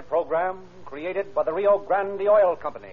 program 0.00 0.60
created 0.86 1.34
by 1.34 1.42
the 1.42 1.52
Rio 1.52 1.78
Grande 1.78 2.22
Oil 2.22 2.56
Company. 2.56 2.92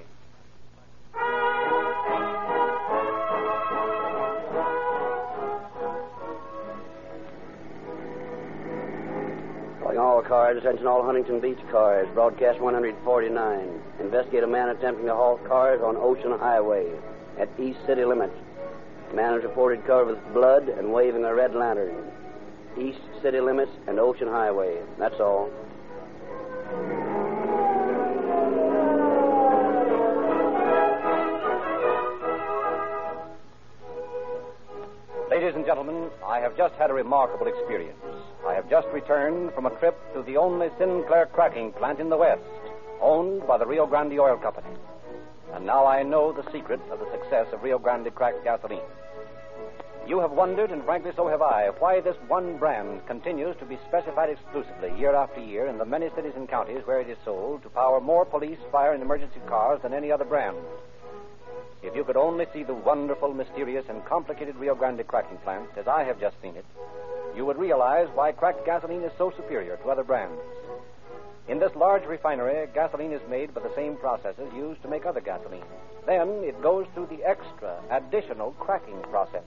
Calling 9.81 9.97
all 9.97 10.21
cars, 10.21 10.57
attention 10.57 10.87
all 10.87 11.03
Huntington 11.03 11.39
Beach 11.39 11.59
cars. 11.71 12.07
Broadcast 12.13 12.59
149. 12.59 13.81
Investigate 14.01 14.43
a 14.43 14.47
man 14.47 14.69
attempting 14.69 15.05
to 15.05 15.15
halt 15.15 15.45
cars 15.47 15.79
on 15.81 15.95
Ocean 15.95 16.37
Highway 16.37 16.91
at 17.37 17.47
East 17.57 17.79
City 17.85 18.03
limits. 18.03 18.35
Man 19.13 19.35
is 19.35 19.43
reported 19.43 19.85
covered 19.85 20.17
with 20.17 20.33
blood 20.33 20.67
and 20.67 20.91
waving 20.91 21.23
a 21.23 21.33
red 21.33 21.55
lantern. 21.55 22.11
East 22.77 22.99
City 23.21 23.39
limits 23.39 23.71
and 23.87 23.99
Ocean 23.99 24.27
Highway. 24.27 24.81
That's 24.97 25.19
all. 25.19 25.49
Just 36.59 36.75
had 36.75 36.91
a 36.91 36.93
remarkable 36.93 37.47
experience. 37.47 38.03
I 38.45 38.53
have 38.53 38.69
just 38.69 38.85
returned 38.89 39.53
from 39.53 39.65
a 39.65 39.69
trip 39.79 39.97
to 40.13 40.21
the 40.23 40.35
only 40.35 40.67
Sinclair 40.77 41.27
cracking 41.27 41.71
plant 41.71 42.01
in 42.01 42.09
the 42.09 42.17
West, 42.17 42.43
owned 42.99 43.47
by 43.47 43.57
the 43.57 43.65
Rio 43.65 43.85
Grande 43.85 44.19
Oil 44.19 44.35
Company. 44.35 44.67
And 45.53 45.65
now 45.65 45.87
I 45.87 46.03
know 46.03 46.33
the 46.33 46.43
secret 46.51 46.81
of 46.91 46.99
the 46.99 47.09
success 47.11 47.47
of 47.53 47.63
Rio 47.63 47.79
Grande 47.79 48.13
cracked 48.13 48.43
gasoline. 48.43 48.81
You 50.05 50.19
have 50.19 50.31
wondered, 50.31 50.71
and 50.71 50.83
frankly 50.83 51.11
so 51.15 51.29
have 51.29 51.41
I, 51.41 51.69
why 51.79 52.01
this 52.01 52.17
one 52.27 52.57
brand 52.57 53.07
continues 53.07 53.55
to 53.59 53.65
be 53.65 53.79
specified 53.87 54.29
exclusively 54.29 54.91
year 54.99 55.15
after 55.15 55.39
year 55.39 55.67
in 55.67 55.77
the 55.77 55.85
many 55.85 56.09
cities 56.13 56.33
and 56.35 56.49
counties 56.49 56.81
where 56.83 56.99
it 56.99 57.09
is 57.09 57.17
sold 57.23 57.63
to 57.63 57.69
power 57.69 58.01
more 58.01 58.25
police, 58.25 58.59
fire, 58.69 58.91
and 58.91 59.01
emergency 59.01 59.39
cars 59.47 59.79
than 59.81 59.93
any 59.93 60.11
other 60.11 60.25
brand. 60.25 60.57
If 61.81 61.95
you 61.95 62.03
could 62.03 62.17
only 62.17 62.45
see 62.53 62.63
the 62.63 62.73
wonderful, 62.73 63.33
mysterious, 63.33 63.85
and 63.87 64.03
complicated 64.03 64.57
Rio 64.57 64.75
Grande 64.75 65.07
cracking 65.07 65.37
plant 65.37 65.69
as 65.77 65.87
I 65.87 66.03
have 66.03 66.19
just 66.19 66.35
seen 66.41 66.55
it, 66.55 66.65
you 67.35 67.45
would 67.45 67.57
realize 67.57 68.09
why 68.13 68.33
cracked 68.33 68.65
gasoline 68.65 69.03
is 69.03 69.13
so 69.17 69.31
superior 69.31 69.77
to 69.77 69.89
other 69.89 70.03
brands. 70.03 70.41
In 71.47 71.57
this 71.57 71.73
large 71.75 72.03
refinery, 72.03 72.67
gasoline 72.73 73.13
is 73.13 73.21
made 73.29 73.53
by 73.53 73.61
the 73.61 73.73
same 73.75 73.95
processes 73.95 74.53
used 74.53 74.81
to 74.81 74.89
make 74.89 75.05
other 75.05 75.21
gasoline. 75.21 75.63
Then 76.05 76.43
it 76.43 76.61
goes 76.61 76.85
through 76.93 77.07
the 77.07 77.23
extra, 77.23 77.79
additional 77.89 78.51
cracking 78.59 79.01
process, 79.03 79.43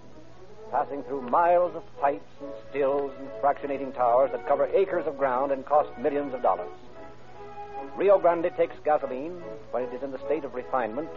passing 0.70 1.02
through 1.02 1.22
miles 1.22 1.76
of 1.76 1.82
pipes 2.00 2.32
and 2.40 2.50
stills 2.70 3.12
and 3.18 3.28
fractionating 3.42 3.94
towers 3.94 4.32
that 4.32 4.48
cover 4.48 4.66
acres 4.74 5.06
of 5.06 5.18
ground 5.18 5.52
and 5.52 5.66
cost 5.66 5.90
millions 5.98 6.32
of 6.32 6.42
dollars. 6.42 6.72
Rio 7.94 8.18
Grande 8.18 8.50
takes 8.56 8.74
gasoline 8.84 9.42
when 9.70 9.82
it 9.84 9.92
is 9.92 10.02
in 10.02 10.12
the 10.12 10.24
state 10.24 10.44
of 10.44 10.54
refinement 10.54 11.10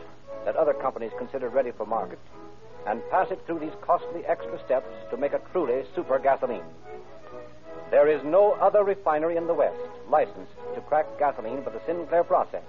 that 0.45 0.55
other 0.55 0.73
companies 0.73 1.11
consider 1.17 1.49
ready 1.49 1.71
for 1.71 1.85
market 1.85 2.19
and 2.87 3.01
pass 3.09 3.27
it 3.31 3.41
through 3.45 3.59
these 3.59 3.73
costly 3.81 4.23
extra 4.25 4.63
steps 4.63 4.93
to 5.09 5.17
make 5.17 5.33
a 5.33 5.41
truly 5.51 5.83
super 5.95 6.19
gasoline. 6.19 6.63
There 7.91 8.07
is 8.07 8.23
no 8.23 8.53
other 8.53 8.83
refinery 8.83 9.37
in 9.37 9.47
the 9.47 9.53
West 9.53 9.77
licensed 10.09 10.53
to 10.75 10.81
crack 10.81 11.05
gasoline 11.19 11.63
by 11.63 11.71
the 11.71 11.81
Sinclair 11.85 12.23
process. 12.23 12.63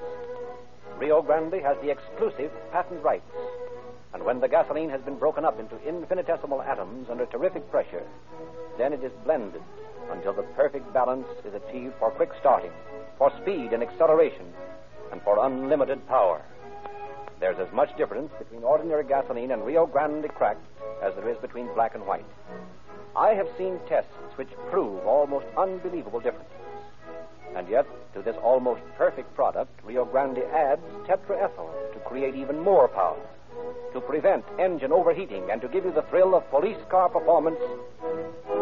Rio 0.98 1.20
Grande 1.20 1.60
has 1.62 1.76
the 1.82 1.90
exclusive 1.90 2.50
patent 2.72 3.02
rights. 3.02 3.30
And 4.14 4.24
when 4.24 4.40
the 4.40 4.48
gasoline 4.48 4.88
has 4.88 5.02
been 5.02 5.18
broken 5.18 5.44
up 5.44 5.60
into 5.60 5.78
infinitesimal 5.86 6.62
atoms 6.62 7.08
under 7.10 7.26
terrific 7.26 7.70
pressure, 7.70 8.04
then 8.78 8.94
it 8.94 9.04
is 9.04 9.12
blended 9.24 9.62
until 10.10 10.32
the 10.32 10.44
perfect 10.54 10.90
balance 10.94 11.26
is 11.44 11.52
achieved 11.52 11.94
for 11.98 12.10
quick 12.12 12.30
starting, 12.40 12.72
for 13.18 13.30
speed 13.42 13.72
and 13.72 13.82
acceleration, 13.82 14.46
and 15.12 15.20
for 15.22 15.44
unlimited 15.44 16.06
power. 16.08 16.40
There's 17.38 17.58
as 17.58 17.72
much 17.72 17.94
difference 17.98 18.32
between 18.38 18.64
ordinary 18.64 19.04
gasoline 19.04 19.50
and 19.50 19.64
Rio 19.64 19.86
Grande 19.86 20.28
cracked 20.28 20.64
as 21.02 21.14
there 21.14 21.28
is 21.28 21.36
between 21.38 21.72
black 21.74 21.94
and 21.94 22.06
white. 22.06 22.24
I 23.14 23.34
have 23.34 23.48
seen 23.58 23.78
tests 23.88 24.10
which 24.36 24.48
prove 24.70 25.06
almost 25.06 25.46
unbelievable 25.56 26.20
differences. 26.20 26.52
And 27.54 27.68
yet, 27.68 27.86
to 28.14 28.22
this 28.22 28.36
almost 28.42 28.80
perfect 28.96 29.34
product, 29.34 29.70
Rio 29.84 30.04
Grande 30.04 30.44
adds 30.52 30.82
tetraethyl 31.06 31.92
to 31.92 31.98
create 32.00 32.34
even 32.34 32.58
more 32.58 32.88
power, 32.88 33.20
to 33.92 34.00
prevent 34.00 34.44
engine 34.58 34.92
overheating, 34.92 35.50
and 35.50 35.60
to 35.60 35.68
give 35.68 35.84
you 35.84 35.92
the 35.92 36.02
thrill 36.02 36.34
of 36.34 36.48
police 36.50 36.82
car 36.90 37.08
performance 37.08 37.60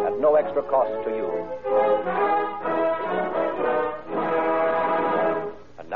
at 0.07 0.19
no 0.21 0.35
extra 0.37 0.63
cost 0.63 1.05
to 1.05 1.11
you. 1.11 2.44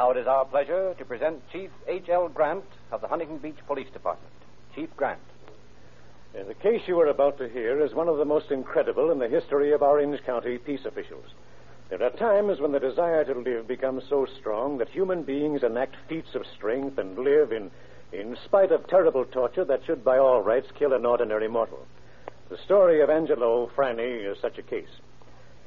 Now 0.09 0.13
it 0.13 0.21
is 0.23 0.27
our 0.27 0.47
pleasure 0.47 0.95
to 0.97 1.05
present 1.05 1.43
Chief 1.53 1.69
H.L. 1.87 2.31
Grant 2.31 2.65
of 2.91 3.03
the 3.03 3.09
Huntington 3.09 3.39
Beach 3.39 3.59
Police 3.67 3.91
Department. 3.93 4.33
Chief 4.75 4.89
Grant. 4.97 5.21
Uh, 6.35 6.45
the 6.45 6.55
case 6.55 6.81
you 6.87 6.99
are 6.99 7.09
about 7.09 7.37
to 7.37 7.49
hear 7.49 7.85
is 7.85 7.93
one 7.93 8.09
of 8.09 8.17
the 8.17 8.25
most 8.25 8.51
incredible 8.51 9.11
in 9.11 9.19
the 9.19 9.29
history 9.29 9.73
of 9.73 9.83
Orange 9.83 10.19
County 10.25 10.57
peace 10.57 10.87
officials. 10.87 11.27
There 11.91 12.03
are 12.03 12.09
times 12.09 12.59
when 12.59 12.73
the 12.73 12.81
desire 12.81 13.23
to 13.25 13.39
live 13.39 13.69
becomes 13.69 14.03
so 14.09 14.27
strong 14.41 14.79
that 14.79 14.89
human 14.89 15.25
beings 15.25 15.63
enact 15.63 15.97
feats 16.09 16.35
of 16.35 16.47
strength 16.57 16.97
and 16.97 17.19
live 17.19 17.53
in, 17.53 17.71
in 18.11 18.35
spite 18.47 18.73
of 18.73 18.87
terrible 18.87 19.27
torture 19.27 19.67
that 19.67 19.85
should, 19.85 20.05
by 20.05 20.17
all 20.17 20.41
rights, 20.41 20.69
kill 20.79 20.95
an 20.95 21.05
ordinary 21.05 21.49
mortal. 21.49 21.87
The 22.49 22.59
story 22.65 23.03
of 23.03 23.11
Angelo 23.11 23.71
Franny 23.77 24.25
is 24.31 24.39
such 24.41 24.57
a 24.57 24.63
case. 24.63 24.89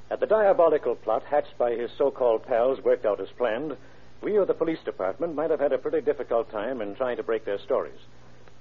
At 0.09 0.19
the 0.19 0.25
diabolical 0.25 0.95
plot 0.95 1.21
hatched 1.29 1.57
by 1.59 1.73
his 1.73 1.91
so 1.95 2.09
called 2.09 2.43
pals 2.47 2.83
worked 2.83 3.05
out 3.05 3.21
as 3.21 3.29
planned, 3.37 3.77
we 4.21 4.37
or 4.37 4.45
the 4.45 4.53
police 4.53 4.79
department 4.85 5.35
might 5.35 5.49
have 5.49 5.59
had 5.59 5.73
a 5.73 5.77
pretty 5.77 6.01
difficult 6.01 6.51
time 6.51 6.81
in 6.81 6.95
trying 6.95 7.17
to 7.17 7.23
break 7.23 7.45
their 7.45 7.59
stories. 7.59 7.99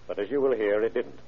But 0.07 0.19
as 0.19 0.31
you 0.31 0.41
will 0.41 0.55
hear, 0.55 0.83
it 0.83 0.95
didn't. 0.95 1.19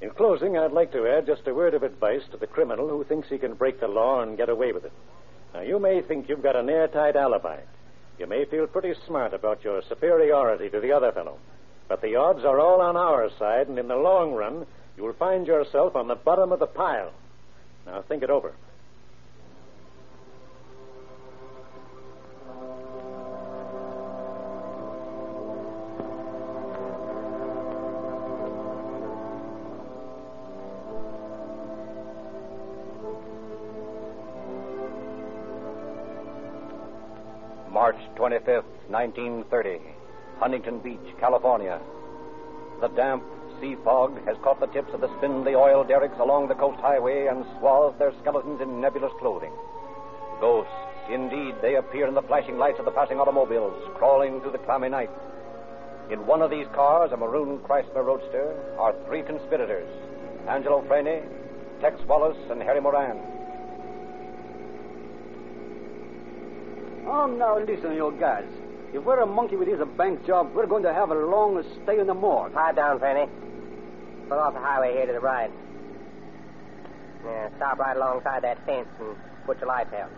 In 0.00 0.10
closing, 0.10 0.56
I'd 0.56 0.72
like 0.72 0.92
to 0.92 1.06
add 1.06 1.26
just 1.26 1.46
a 1.46 1.54
word 1.54 1.74
of 1.74 1.82
advice 1.82 2.22
to 2.30 2.36
the 2.36 2.46
criminal 2.46 2.88
who 2.88 3.04
thinks 3.04 3.28
he 3.28 3.38
can 3.38 3.54
break 3.54 3.80
the 3.80 3.88
law 3.88 4.20
and 4.20 4.36
get 4.36 4.48
away 4.48 4.72
with 4.72 4.84
it. 4.84 4.92
Now, 5.52 5.60
you 5.60 5.78
may 5.78 6.02
think 6.02 6.28
you've 6.28 6.42
got 6.42 6.56
an 6.56 6.68
airtight 6.68 7.16
alibi. 7.16 7.60
You 8.18 8.26
may 8.26 8.44
feel 8.44 8.66
pretty 8.66 8.94
smart 9.06 9.34
about 9.34 9.64
your 9.64 9.82
superiority 9.88 10.70
to 10.70 10.80
the 10.80 10.92
other 10.92 11.12
fellow. 11.12 11.38
But 11.88 12.00
the 12.00 12.16
odds 12.16 12.44
are 12.44 12.60
all 12.60 12.80
on 12.80 12.96
our 12.96 13.28
side, 13.38 13.68
and 13.68 13.78
in 13.78 13.88
the 13.88 13.96
long 13.96 14.32
run, 14.32 14.66
you'll 14.96 15.12
find 15.14 15.46
yourself 15.46 15.96
on 15.96 16.08
the 16.08 16.14
bottom 16.14 16.52
of 16.52 16.60
the 16.60 16.66
pile. 16.66 17.12
Now, 17.86 18.02
think 18.02 18.22
it 18.22 18.30
over. 18.30 18.54
25th, 38.24 38.88
1930, 38.88 39.80
Huntington 40.38 40.78
Beach, 40.78 41.14
California. 41.20 41.78
The 42.80 42.88
damp 42.88 43.22
sea 43.60 43.76
fog 43.84 44.16
has 44.24 44.38
caught 44.42 44.60
the 44.60 44.72
tips 44.72 44.94
of 44.94 45.02
the 45.02 45.14
spindly 45.18 45.54
oil 45.54 45.84
derricks 45.84 46.16
along 46.18 46.48
the 46.48 46.54
coast 46.54 46.80
highway 46.80 47.26
and 47.26 47.44
swathed 47.58 47.98
their 47.98 48.14
skeletons 48.22 48.62
in 48.62 48.80
nebulous 48.80 49.12
clothing. 49.20 49.52
Ghosts, 50.40 50.72
indeed, 51.10 51.56
they 51.60 51.76
appear 51.76 52.08
in 52.08 52.14
the 52.14 52.22
flashing 52.22 52.56
lights 52.56 52.78
of 52.78 52.86
the 52.86 52.92
passing 52.92 53.20
automobiles, 53.20 53.76
crawling 53.96 54.40
through 54.40 54.52
the 54.52 54.64
clammy 54.64 54.88
night. 54.88 55.10
In 56.10 56.26
one 56.26 56.40
of 56.40 56.50
these 56.50 56.66
cars, 56.74 57.12
a 57.12 57.18
maroon 57.18 57.58
Chrysler 57.58 58.06
Roadster, 58.06 58.56
are 58.78 58.94
three 59.04 59.20
conspirators 59.20 59.90
Angelo 60.48 60.80
Freni, 60.88 61.20
Tex 61.82 62.00
Wallace, 62.08 62.40
and 62.50 62.62
Harry 62.62 62.80
Moran. 62.80 63.33
Oh, 67.06 67.26
now 67.26 67.58
listen, 67.58 67.94
you 67.94 68.16
guys. 68.18 68.44
If 68.92 69.02
we're 69.04 69.20
a 69.20 69.26
monkey 69.26 69.56
with 69.56 69.68
this 69.68 69.80
bank 69.96 70.24
job, 70.26 70.54
we're 70.54 70.66
going 70.66 70.84
to 70.84 70.94
have 70.94 71.10
a 71.10 71.14
long 71.14 71.62
stay 71.82 71.98
in 71.98 72.06
the 72.06 72.14
morgue. 72.14 72.54
Pipe 72.54 72.76
down, 72.76 73.00
Fanny. 73.00 73.30
Pull 74.28 74.38
off 74.38 74.54
the 74.54 74.60
highway 74.60 74.92
here 74.94 75.06
to 75.06 75.12
the 75.12 75.20
right. 75.20 75.50
Yeah, 77.24 77.48
stop 77.56 77.78
right 77.78 77.96
alongside 77.96 78.42
that 78.44 78.64
fence 78.64 78.88
and 79.00 79.16
put 79.46 79.58
your 79.58 79.68
lights 79.68 79.92
out. 79.92 80.10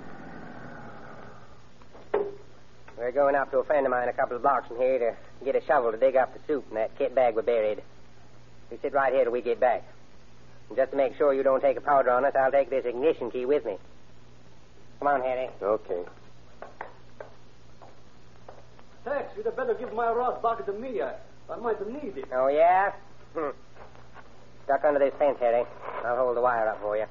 We're 2.97 3.13
going 3.13 3.35
up 3.35 3.51
to 3.51 3.59
a 3.59 3.65
friend 3.65 3.87
of 3.87 3.91
mine 3.91 4.09
a 4.09 4.13
couple 4.13 4.37
of 4.37 4.43
blocks 4.43 4.69
from 4.69 4.79
here 4.79 4.99
to 4.99 5.45
get 5.45 5.55
a 5.55 5.65
shovel 5.67 5.93
to 5.93 5.99
dig 5.99 6.17
up 6.17 6.35
the 6.35 6.41
soup 6.47 6.65
in 6.71 6.77
that 6.77 6.97
kit 6.99 7.15
bag 7.15 7.35
we 7.35 7.43
buried. 7.43 7.83
We 8.71 8.79
sit 8.83 8.93
right 8.93 9.13
here 9.13 9.25
till 9.25 9.33
we 9.33 9.43
get 9.43 9.61
back. 9.61 9.85
And 10.69 10.77
just 10.77 10.93
to 10.93 10.97
make 10.97 11.17
sure 11.17 11.35
you 11.35 11.43
don't 11.43 11.61
take 11.61 11.77
a 11.77 11.81
powder 11.81 12.11
on 12.11 12.25
us, 12.25 12.35
I'll 12.39 12.51
take 12.51 12.71
this 12.71 12.85
ignition 12.85 13.31
key 13.31 13.45
with 13.45 13.65
me. 13.65 13.77
Come 14.99 15.09
on, 15.09 15.21
Harry. 15.23 15.49
Okay. 15.63 16.05
Tex, 19.07 19.31
you'd 19.37 19.57
better 19.57 19.75
give 19.75 19.93
my 19.93 20.11
rod 20.11 20.43
back 20.43 20.67
to 20.67 20.73
me. 20.73 21.01
I, 21.01 21.15
I 21.49 21.57
might 21.57 21.79
need 21.87 22.19
it. 22.19 22.25
Oh, 22.35 22.49
yeah? 22.49 22.91
Hmm. 23.35 23.51
Duck 24.67 24.83
under 24.85 24.99
this 24.99 25.15
fence, 25.17 25.39
Harry. 25.39 25.65
I'll 26.05 26.17
hold 26.17 26.37
the 26.37 26.41
wire 26.41 26.69
up 26.69 26.81
for 26.81 26.97
you. 26.97 27.05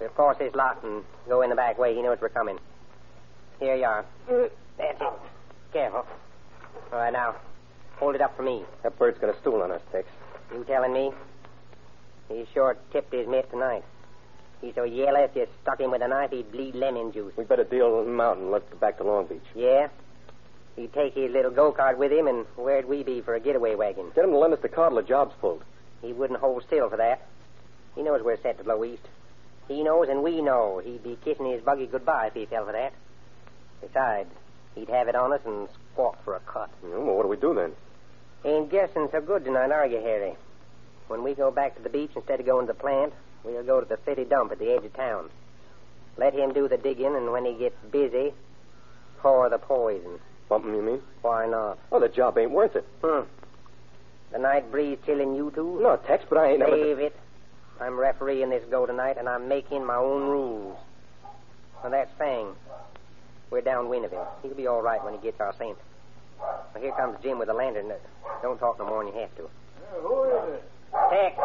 We'll 0.00 0.10
force 0.10 0.36
this 0.38 0.52
lock 0.56 0.82
and 0.82 1.04
go 1.28 1.42
in 1.42 1.50
the 1.50 1.54
back 1.54 1.78
way. 1.78 1.94
He 1.94 2.02
knows 2.02 2.18
we're 2.20 2.28
coming. 2.28 2.58
Here 3.60 3.76
you 3.76 3.84
are. 3.84 4.04
Uh, 4.28 4.48
That's 4.76 5.00
it. 5.00 5.12
Careful. 5.72 6.04
All 6.92 6.98
right, 6.98 7.12
now, 7.12 7.36
hold 7.98 8.16
it 8.16 8.20
up 8.20 8.36
for 8.36 8.42
me. 8.42 8.64
That 8.82 8.98
bird's 8.98 9.20
got 9.20 9.30
a 9.32 9.38
stool 9.40 9.62
on 9.62 9.70
us, 9.70 9.80
Tex. 9.92 10.08
You 10.52 10.64
telling 10.64 10.92
me? 10.92 11.12
He 12.28 12.46
sure 12.52 12.76
tipped 12.92 13.12
his 13.12 13.28
mitt 13.28 13.48
tonight. 13.50 13.84
He's 14.60 14.74
so 14.74 14.82
yellow, 14.84 15.20
if 15.20 15.36
you 15.36 15.46
stuck 15.62 15.80
him 15.80 15.92
with 15.92 16.02
a 16.02 16.08
knife, 16.08 16.30
he'd 16.30 16.50
bleed 16.50 16.74
lemon 16.74 17.12
juice. 17.12 17.32
We 17.36 17.44
better 17.44 17.64
deal 17.64 17.96
with 17.98 18.08
him 18.08 18.20
out 18.20 18.38
and 18.38 18.50
let's 18.50 18.68
get 18.68 18.80
back 18.80 18.98
to 18.98 19.04
Long 19.04 19.26
Beach. 19.26 19.42
Yeah? 19.54 19.88
He'd 20.76 20.92
take 20.92 21.14
his 21.14 21.30
little 21.30 21.50
go-kart 21.50 21.98
with 21.98 22.12
him, 22.12 22.26
and 22.26 22.46
where'd 22.56 22.86
we 22.86 23.02
be 23.02 23.20
for 23.20 23.34
a 23.34 23.40
getaway 23.40 23.74
wagon? 23.74 24.10
Get 24.14 24.24
him 24.24 24.30
to 24.30 24.38
lend 24.38 24.54
us 24.54 24.60
the 24.60 24.68
car 24.68 24.88
till 24.88 24.96
the 24.96 25.02
job's 25.02 25.34
pulled. 25.40 25.62
He 26.00 26.12
wouldn't 26.12 26.40
hold 26.40 26.64
still 26.64 26.88
for 26.88 26.96
that. 26.96 27.26
He 27.94 28.02
knows 28.02 28.22
we're 28.22 28.40
set 28.40 28.58
to 28.58 28.64
blow 28.64 28.84
east. 28.84 29.02
He 29.68 29.82
knows, 29.82 30.08
and 30.08 30.22
we 30.22 30.40
know. 30.40 30.80
He'd 30.82 31.02
be 31.02 31.18
kissing 31.24 31.50
his 31.50 31.62
buggy 31.62 31.86
goodbye 31.86 32.28
if 32.28 32.34
he 32.34 32.46
fell 32.46 32.66
for 32.66 32.72
that. 32.72 32.92
Besides, 33.80 34.30
he'd 34.74 34.88
have 34.88 35.08
it 35.08 35.14
on 35.14 35.32
us 35.32 35.40
and 35.44 35.68
squawk 35.92 36.22
for 36.24 36.34
a 36.34 36.40
cut. 36.40 36.70
well, 36.82 37.02
what 37.02 37.22
do 37.22 37.28
we 37.28 37.36
do 37.36 37.54
then? 37.54 37.72
Ain't 38.44 38.70
guessing 38.70 39.08
so 39.12 39.20
good 39.20 39.44
tonight, 39.44 39.70
are 39.70 39.86
you, 39.86 40.00
Harry? 40.00 40.34
When 41.08 41.22
we 41.22 41.34
go 41.34 41.50
back 41.50 41.76
to 41.76 41.82
the 41.82 41.90
beach 41.90 42.10
instead 42.16 42.40
of 42.40 42.46
going 42.46 42.66
to 42.66 42.72
the 42.72 42.78
plant, 42.78 43.12
we'll 43.44 43.62
go 43.62 43.80
to 43.80 43.86
the 43.86 43.98
city 44.04 44.24
dump 44.24 44.52
at 44.52 44.58
the 44.58 44.72
edge 44.72 44.84
of 44.84 44.94
town. 44.94 45.28
Let 46.16 46.34
him 46.34 46.52
do 46.52 46.68
the 46.68 46.76
digging, 46.76 47.14
and 47.14 47.30
when 47.30 47.44
he 47.44 47.54
gets 47.54 47.76
busy, 47.90 48.32
pour 49.20 49.48
the 49.48 49.58
poison. 49.58 50.18
Bump 50.52 50.66
him, 50.66 50.74
you 50.74 50.82
mean? 50.82 51.00
Why 51.22 51.46
not? 51.46 51.78
Oh, 51.90 51.98
the 51.98 52.10
job 52.10 52.36
ain't 52.36 52.50
worth 52.50 52.76
it. 52.76 52.84
Hmm. 53.02 53.22
The 54.32 54.38
night 54.38 54.70
breeze 54.70 54.98
chilling 55.06 55.34
you 55.34 55.50
too? 55.54 55.80
No, 55.82 55.96
Tex, 55.96 56.26
but 56.28 56.36
I 56.36 56.50
ain't 56.50 56.58
never... 56.58 56.76
Save 56.76 56.98
it. 56.98 57.16
I'm 57.80 57.98
refereeing 57.98 58.50
this 58.50 58.62
go 58.70 58.84
tonight, 58.84 59.16
and 59.16 59.30
I'm 59.30 59.48
making 59.48 59.82
my 59.86 59.96
own 59.96 60.24
rules. 60.24 60.76
Now, 61.82 61.88
that's 61.88 62.10
Fang. 62.18 62.48
We're 63.48 63.62
downwind 63.62 64.04
of 64.04 64.10
him. 64.10 64.26
He'll 64.42 64.52
be 64.52 64.66
all 64.66 64.82
right 64.82 65.02
when 65.02 65.14
he 65.14 65.20
gets 65.20 65.40
our 65.40 65.54
scent. 65.56 65.78
Now, 66.38 66.82
here 66.82 66.92
comes 66.92 67.16
Jim 67.22 67.38
with 67.38 67.48
a 67.48 67.54
lantern. 67.54 67.90
Don't 68.42 68.58
talk 68.58 68.78
no 68.78 68.84
more 68.84 69.02
than 69.02 69.14
you 69.14 69.20
have 69.20 69.34
to. 69.36 69.48
who 70.02 70.24
is 70.24 70.54
it? 70.56 70.64
Tex. 71.08 71.40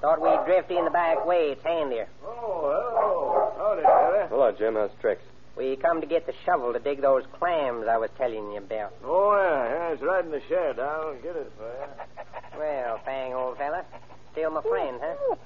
Thought 0.00 0.20
we'd 0.22 0.46
drift 0.46 0.70
in 0.70 0.84
the 0.84 0.90
back 0.92 1.26
way. 1.26 1.50
It's 1.50 1.64
handier. 1.64 2.06
Oh, 2.24 2.70
hello. 2.70 3.52
Howdy, 3.58 3.82
Harry. 3.82 4.28
Hello, 4.28 4.52
Jim. 4.52 4.76
How's 4.76 4.90
tricks? 5.00 5.24
We 5.60 5.76
come 5.76 6.00
to 6.00 6.06
get 6.06 6.24
the 6.24 6.32
shovel 6.46 6.72
to 6.72 6.78
dig 6.78 7.02
those 7.02 7.24
clams 7.38 7.86
I 7.86 7.98
was 7.98 8.08
telling 8.16 8.50
you 8.52 8.56
about. 8.56 8.94
Oh, 9.04 9.36
yeah, 9.36 9.68
yeah, 9.68 9.92
it's 9.92 10.00
right 10.00 10.24
in 10.24 10.30
the 10.30 10.40
shed. 10.48 10.80
I'll 10.80 11.12
get 11.16 11.36
it 11.36 11.52
for 11.58 11.68
you. 11.68 12.24
Well, 12.58 12.98
Fang, 13.04 13.34
old 13.34 13.58
fella. 13.58 13.84
Still 14.32 14.50
my 14.52 14.62
friend, 14.62 14.98
huh? 15.02 15.36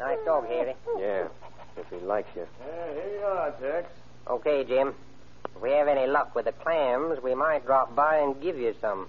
Nice 0.00 0.18
dog, 0.24 0.46
Harry. 0.48 0.74
Yeah, 0.98 1.28
if 1.76 1.86
he 1.90 2.04
likes 2.04 2.28
you. 2.34 2.44
Yeah, 2.66 2.92
here 2.92 3.18
you 3.20 3.24
are, 3.24 3.50
Tex. 3.52 3.88
Okay, 4.28 4.64
Jim. 4.64 4.94
If 5.56 5.62
we 5.62 5.70
have 5.72 5.86
any 5.86 6.08
luck 6.08 6.34
with 6.34 6.46
the 6.46 6.52
clams, 6.52 7.22
we 7.22 7.34
might 7.36 7.64
drop 7.64 7.94
by 7.94 8.18
and 8.18 8.40
give 8.42 8.58
you 8.58 8.74
some. 8.80 9.06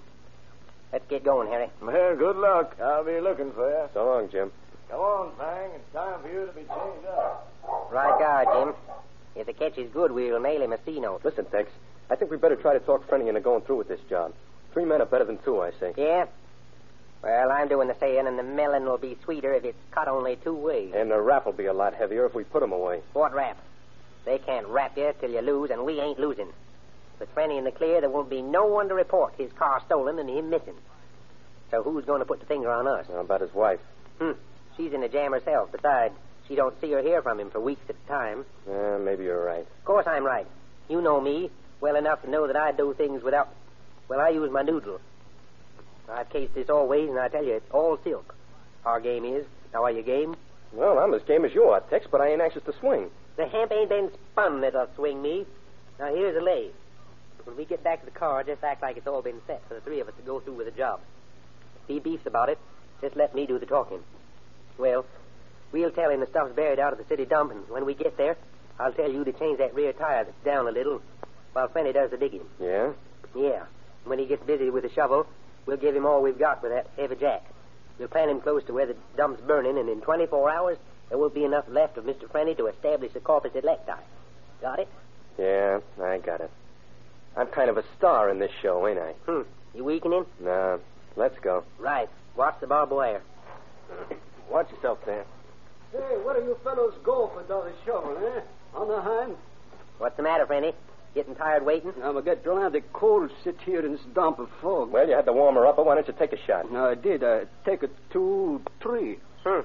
Let's 0.94 1.06
get 1.10 1.24
going, 1.24 1.48
Harry. 1.50 1.70
Well, 1.82 2.16
good 2.16 2.38
luck. 2.38 2.78
I'll 2.80 3.04
be 3.04 3.20
looking 3.20 3.52
for 3.54 3.68
you. 3.70 3.90
So 3.96 4.06
long, 4.06 4.30
Jim. 4.32 4.52
Come 4.90 5.00
on, 5.00 5.32
Fang. 5.38 5.72
It's 5.76 5.94
time 5.94 6.22
for 6.22 6.32
you 6.32 6.46
to 6.46 6.52
be 6.54 6.62
changed 6.62 7.08
up. 7.08 7.52
Right 7.92 8.20
guard, 8.20 8.48
Jim. 8.54 8.74
If 9.36 9.48
the 9.48 9.54
catch 9.54 9.78
is 9.78 9.92
good, 9.92 10.12
we'll 10.12 10.40
mail 10.40 10.62
him 10.62 10.72
a 10.72 10.76
a 10.76 10.80
C 10.86 11.00
note. 11.00 11.22
Listen, 11.24 11.46
Tex, 11.46 11.70
I 12.10 12.16
think 12.16 12.32
we 12.32 12.38
better 12.38 12.56
try 12.56 12.74
to 12.74 12.80
talk 12.80 13.08
Frenny 13.08 13.28
into 13.30 13.40
going 13.40 13.62
through 13.62 13.78
with 13.78 13.88
this 13.88 14.02
job. 14.10 14.34
Three 14.74 14.86
men 14.86 15.02
are 15.02 15.06
better 15.06 15.26
than 15.26 15.38
two, 15.40 15.62
I 15.62 15.72
say. 15.80 15.94
Yeah? 15.98 16.26
Well, 17.24 17.52
I'm 17.52 17.68
doing 17.68 17.88
the 17.88 17.96
saying, 18.00 18.26
and 18.28 18.38
the 18.38 18.44
melon 18.44 18.86
will 18.86 18.98
be 18.98 19.18
sweeter 19.24 19.54
if 19.54 19.64
it's 19.64 19.78
cut 19.92 20.08
only 20.08 20.38
two 20.38 20.56
ways. 20.56 20.94
And 20.96 21.12
the 21.12 21.22
rap 21.22 21.46
will 21.46 21.54
be 21.54 21.68
a 21.68 21.74
lot 21.74 21.94
heavier 21.94 22.26
if 22.26 22.34
we 22.34 22.44
put 22.44 22.64
him 22.64 22.72
away. 22.72 23.02
What 23.14 23.34
rap? 23.34 23.58
They 24.26 24.40
can't 24.40 24.68
rap 24.68 24.98
you 24.98 25.14
till 25.20 25.32
you 25.32 25.42
lose, 25.42 25.70
and 25.70 25.86
we 25.86 26.00
ain't 26.00 26.20
losing. 26.20 26.48
With 27.20 27.34
Frenny 27.36 27.58
in 27.58 27.64
the 27.64 27.72
clear, 27.72 28.02
there 28.02 28.10
won't 28.10 28.30
be 28.30 28.42
no 28.42 28.66
one 28.66 28.90
to 28.90 28.96
report 28.96 29.36
his 29.38 29.52
car 29.54 29.82
stolen 29.86 30.18
and 30.18 30.30
him 30.30 30.50
missing. 30.50 30.76
So 31.70 31.84
who's 31.84 32.06
going 32.06 32.20
to 32.20 32.26
put 32.26 32.40
the 32.40 32.46
finger 32.48 32.72
on 32.72 32.88
us? 32.88 33.06
How 33.08 33.20
about 33.20 33.42
his 33.42 33.54
wife? 33.54 33.80
Hmm. 34.20 34.32
She's 34.76 34.92
in 34.92 35.02
the 35.02 35.08
jam 35.08 35.32
herself. 35.32 35.72
Besides, 35.72 36.16
she 36.52 36.58
don't 36.58 36.76
see 36.82 36.94
or 36.94 37.02
hear 37.02 37.22
from 37.22 37.40
him 37.40 37.50
for 37.50 37.62
weeks 37.62 37.82
at 37.88 37.96
a 37.96 38.08
time. 38.10 38.46
Yeah, 38.68 38.98
maybe 38.98 39.24
you're 39.24 39.42
right. 39.42 39.62
Of 39.62 39.86
course 39.86 40.06
I'm 40.06 40.26
right. 40.26 40.46
You 40.90 41.02
know 41.02 41.22
me 41.22 41.50
well 41.80 41.96
enough 41.96 42.22
to 42.24 42.30
know 42.30 42.46
that 42.46 42.58
I 42.58 42.74
do 42.74 42.94
things 42.94 43.24
without. 43.24 43.48
Well, 44.10 44.20
I 44.20 44.30
use 44.30 44.52
my 44.52 44.62
noodle. 44.62 45.00
I've 46.12 46.30
cased 46.30 46.54
this 46.54 46.70
always, 46.70 47.10
and 47.10 47.18
I 47.18 47.30
tell 47.30 47.46
you, 47.46 47.54
it's 47.54 47.72
all 47.72 47.98
silk. 48.04 48.36
Our 48.84 49.00
game 49.00 49.24
is. 49.24 49.46
Now, 49.74 49.86
are 49.86 49.92
you 49.92 50.04
game? 50.04 50.36
Well, 50.74 51.00
I'm 51.00 51.14
as 51.14 51.22
game 51.22 51.46
as 51.46 51.54
you 51.54 51.64
are, 51.64 51.80
Tex, 51.80 52.06
but 52.12 52.20
I 52.20 52.34
ain't 52.34 52.42
anxious 52.42 52.64
to 52.64 52.74
swing. 52.82 53.10
The 53.38 53.46
hemp 53.46 53.72
ain't 53.72 53.88
been 53.88 54.12
spun 54.34 54.60
that'll 54.60 54.90
swing 54.96 55.22
me. 55.22 55.46
Now, 56.00 56.14
here's 56.14 56.36
a 56.36 56.44
lay. 56.44 56.72
When 57.46 57.56
we 57.56 57.64
get 57.64 57.82
back 57.82 58.02
to 58.02 58.06
the 58.06 58.12
car, 58.12 58.44
just 58.44 58.62
act 58.62 58.82
like 58.82 58.98
it's 58.98 59.08
all 59.08 59.22
been 59.22 59.40
set 59.48 59.62
for 59.70 59.76
the 59.76 59.82
three 59.82 60.02
of 60.02 60.10
us 60.10 60.16
to 60.18 60.22
go 60.24 60.42
through 60.42 60.56
with 60.56 60.66
the 60.66 60.78
job. 60.78 61.00
If 61.84 61.88
he 61.88 62.00
beefs 62.00 62.26
about 62.26 62.50
it, 62.50 62.60
just 63.00 63.16
let 63.16 63.34
me 63.34 63.46
do 63.46 63.58
the 63.58 63.66
talking. 63.66 64.00
Well, 64.78 65.06
we'll 65.72 65.92
tell 65.92 66.10
him 66.10 66.20
the 66.20 66.28
stuff's 66.28 66.56
buried 66.56 66.80
out 66.80 66.94
of 66.94 67.00
the 67.00 67.06
city 67.06 67.26
dump, 67.26 67.52
and 67.52 67.68
when 67.70 67.86
we 67.86 67.94
get 67.94 68.18
there, 68.18 68.38
I'll 68.80 68.94
tell 68.94 69.12
you 69.12 69.24
to 69.24 69.32
change 69.34 69.60
that 69.60 69.76
rear 69.76 69.94
tire 69.94 70.24
that's 70.24 70.46
down 70.46 70.68
a 70.68 70.72
little 70.72 71.02
while 71.54 71.68
Frenny 71.68 71.94
does 71.94 72.12
the 72.12 72.18
digging. 72.18 72.46
Yeah? 72.60 72.92
Yeah. 73.36 73.64
When 74.06 74.20
he 74.20 74.26
gets 74.26 74.44
busy 74.46 74.70
with 74.70 74.84
the 74.84 74.92
shovel, 74.92 75.28
we'll 75.66 75.78
give 75.78 75.96
him 75.96 76.06
all 76.06 76.22
we've 76.22 76.40
got 76.40 76.64
with 76.64 76.72
that 76.72 76.88
heavy 76.98 77.16
jack. 77.16 77.44
We'll 78.00 78.08
plant 78.08 78.32
him 78.32 78.42
close 78.42 78.64
to 78.66 78.74
where 78.74 78.88
the 78.88 78.96
dump's 79.16 79.42
burning, 79.42 79.78
and 79.78 79.90
in 79.90 80.02
24 80.02 80.50
hours, 80.50 80.78
there 81.10 81.18
won't 81.18 81.34
be 81.36 81.44
enough 81.44 81.66
left 81.68 81.98
of 81.98 82.06
Mr. 82.06 82.24
Frenny 82.24 82.56
to 82.58 82.68
establish 82.68 83.14
the 83.14 83.20
corpus 83.20 83.52
delicti. 83.54 83.92
Got 84.62 84.80
it? 84.80 84.88
Yeah, 85.38 85.80
I 86.02 86.18
got 86.18 86.42
it. 86.42 86.50
I'm 87.36 87.48
kind 87.48 87.70
of 87.70 87.78
a 87.78 87.84
star 87.98 88.30
in 88.30 88.40
this 88.40 88.52
show, 88.62 88.88
ain't 88.88 89.00
I? 89.00 89.12
Hmm. 89.26 89.42
You 89.74 89.84
weakening? 89.84 90.26
Nah, 90.40 90.78
let's 91.16 91.38
go. 91.40 91.64
Right. 91.80 92.10
Watch 92.36 92.60
the 92.60 92.68
barbed 92.68 92.92
wire. 92.92 93.22
Watch 94.50 94.70
yourself, 94.72 95.00
Sam. 95.06 95.24
Hey, 95.92 96.18
what 96.24 96.38
do 96.38 96.44
you 96.44 96.58
fellows 96.64 96.94
go 97.04 97.28
for 97.34 97.42
without 97.42 97.68
a 97.68 97.74
shovel, 97.86 98.18
eh? 98.18 98.42
On 98.76 98.88
the 98.88 99.02
hind? 99.02 99.36
What's 99.98 100.16
the 100.18 100.24
matter, 100.24 100.46
Frenny? 100.46 100.74
Getting 101.14 101.36
tired 101.36 101.66
waiting? 101.66 101.92
I'm 102.02 102.16
a 102.16 102.22
get 102.22 102.44
glad 102.44 102.72
the 102.72 102.82
cold 102.94 103.30
sit 103.44 103.58
here 103.66 103.86
in 103.86 103.92
this 103.92 104.02
dump 104.14 104.40
of 104.40 104.50
fog. 104.62 104.92
Well, 104.92 105.08
you 105.08 105.14
had 105.14 105.26
to 105.26 105.34
warm 105.34 105.56
her 105.56 105.68
up, 105.68 105.76
but 105.76 105.86
why 105.86 105.96
don't 105.96 106.08
you 106.08 106.14
take 106.18 106.32
a 106.32 106.46
shot? 106.46 106.72
No, 106.72 106.86
I 106.86 106.96
did. 106.96 107.22
I 107.24 107.44
take 107.66 107.84
a 107.84 107.90
two, 108.12 108.62
three. 108.82 109.20
Hmm. 109.44 109.62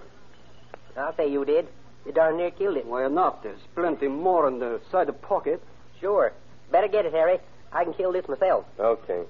I'll 0.96 1.14
say 1.16 1.30
you 1.30 1.44
did. 1.44 1.68
You 2.04 2.12
darn 2.12 2.36
near 2.36 2.50
killed 2.50 2.76
it. 2.76 2.86
Why 2.86 3.06
not? 3.06 3.44
There's 3.44 3.60
plenty 3.76 4.08
more 4.08 4.48
in 4.48 4.58
the 4.58 4.80
side 4.90 5.08
of 5.08 5.22
pocket. 5.22 5.62
Sure. 6.00 6.32
Better 6.72 6.88
get 6.88 7.06
it, 7.06 7.12
Harry. 7.12 7.38
I 7.72 7.84
can 7.84 7.94
kill 7.94 8.12
this 8.12 8.26
myself. 8.28 8.64
Okay. 8.80 9.22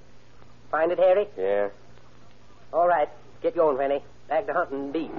Find 0.70 0.92
it, 0.92 0.98
Harry? 0.98 1.26
Yeah. 1.36 1.68
All 2.72 2.88
right. 2.88 3.08
Get 3.42 3.54
going, 3.54 3.76
Rennie. 3.76 4.02
Back 4.28 4.46
to 4.46 4.54
Huntington 4.54 4.92
Beach. 4.92 5.10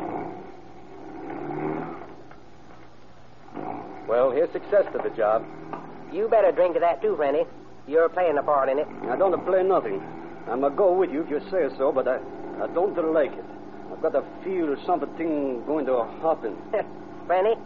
Well, 4.08 4.27
here's 4.38 4.52
success 4.52 4.86
to 4.94 5.00
the 5.02 5.10
job. 5.18 5.44
You 6.14 6.28
better 6.28 6.52
drink 6.52 6.76
to 6.76 6.80
that, 6.82 7.02
too, 7.02 7.18
Frenny. 7.20 7.48
You're 7.88 8.08
playing 8.08 8.38
a 8.38 8.44
part 8.44 8.70
in 8.70 8.78
it. 8.78 8.88
I 9.10 9.18
don't 9.18 9.34
play 9.46 9.64
nothing. 9.64 10.00
I'm 10.48 10.62
going 10.62 10.74
to 10.74 10.78
go 10.78 10.94
with 10.94 11.12
you 11.12 11.24
if 11.24 11.30
you 11.30 11.40
say 11.50 11.68
so, 11.78 11.92
but 11.92 12.08
I, 12.08 12.20
I 12.62 12.68
don't 12.68 12.96
like 13.14 13.32
it. 13.32 13.46
I've 13.92 14.02
got 14.02 14.14
to 14.14 14.24
feel 14.44 14.78
something 14.86 15.66
going 15.66 15.88
to 15.88 16.06
happen. 16.22 16.56
Frenny, 17.28 17.58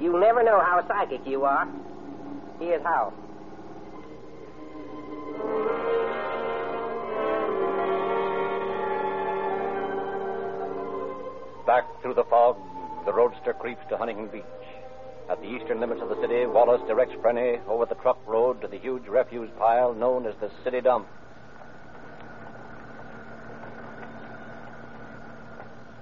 you 0.00 0.18
never 0.18 0.42
know 0.42 0.60
how 0.60 0.84
psychic 0.88 1.24
you 1.26 1.44
are. 1.44 1.68
Here's 2.58 2.82
how. 2.82 3.12
Back 11.66 11.84
through 12.02 12.14
the 12.14 12.24
fog, 12.24 12.56
the 13.06 13.12
roadster 13.12 13.52
creeps 13.52 13.82
to 13.90 13.96
Huntington 13.96 14.26
Beach. 14.26 14.59
At 15.30 15.40
the 15.40 15.46
eastern 15.46 15.78
limits 15.78 16.02
of 16.02 16.08
the 16.08 16.20
city, 16.20 16.44
Wallace 16.44 16.82
directs 16.88 17.14
Frenny 17.22 17.64
over 17.68 17.86
the 17.86 17.94
truck 17.94 18.18
road 18.26 18.60
to 18.62 18.66
the 18.66 18.78
huge 18.78 19.06
refuse 19.06 19.48
pile 19.56 19.94
known 19.94 20.26
as 20.26 20.34
the 20.40 20.50
city 20.64 20.80
dump. 20.80 21.06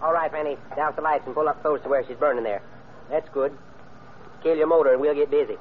All 0.00 0.14
right, 0.14 0.32
Frenny. 0.32 0.56
Douse 0.75 0.97
the 0.97 1.02
lights 1.02 1.25
and 1.26 1.35
pull 1.35 1.47
up 1.47 1.61
close 1.61 1.82
to 1.82 1.90
where 1.90 2.06
she's 2.06 2.16
burning 2.16 2.42
there. 2.42 2.62
That's 3.11 3.28
good. 3.28 3.52
Kill 4.42 4.56
your 4.56 4.66
motor 4.66 4.92
and 4.92 5.00
we'll 5.00 5.14
get 5.14 5.30
busy. 5.30 5.58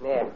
There. 0.00 0.30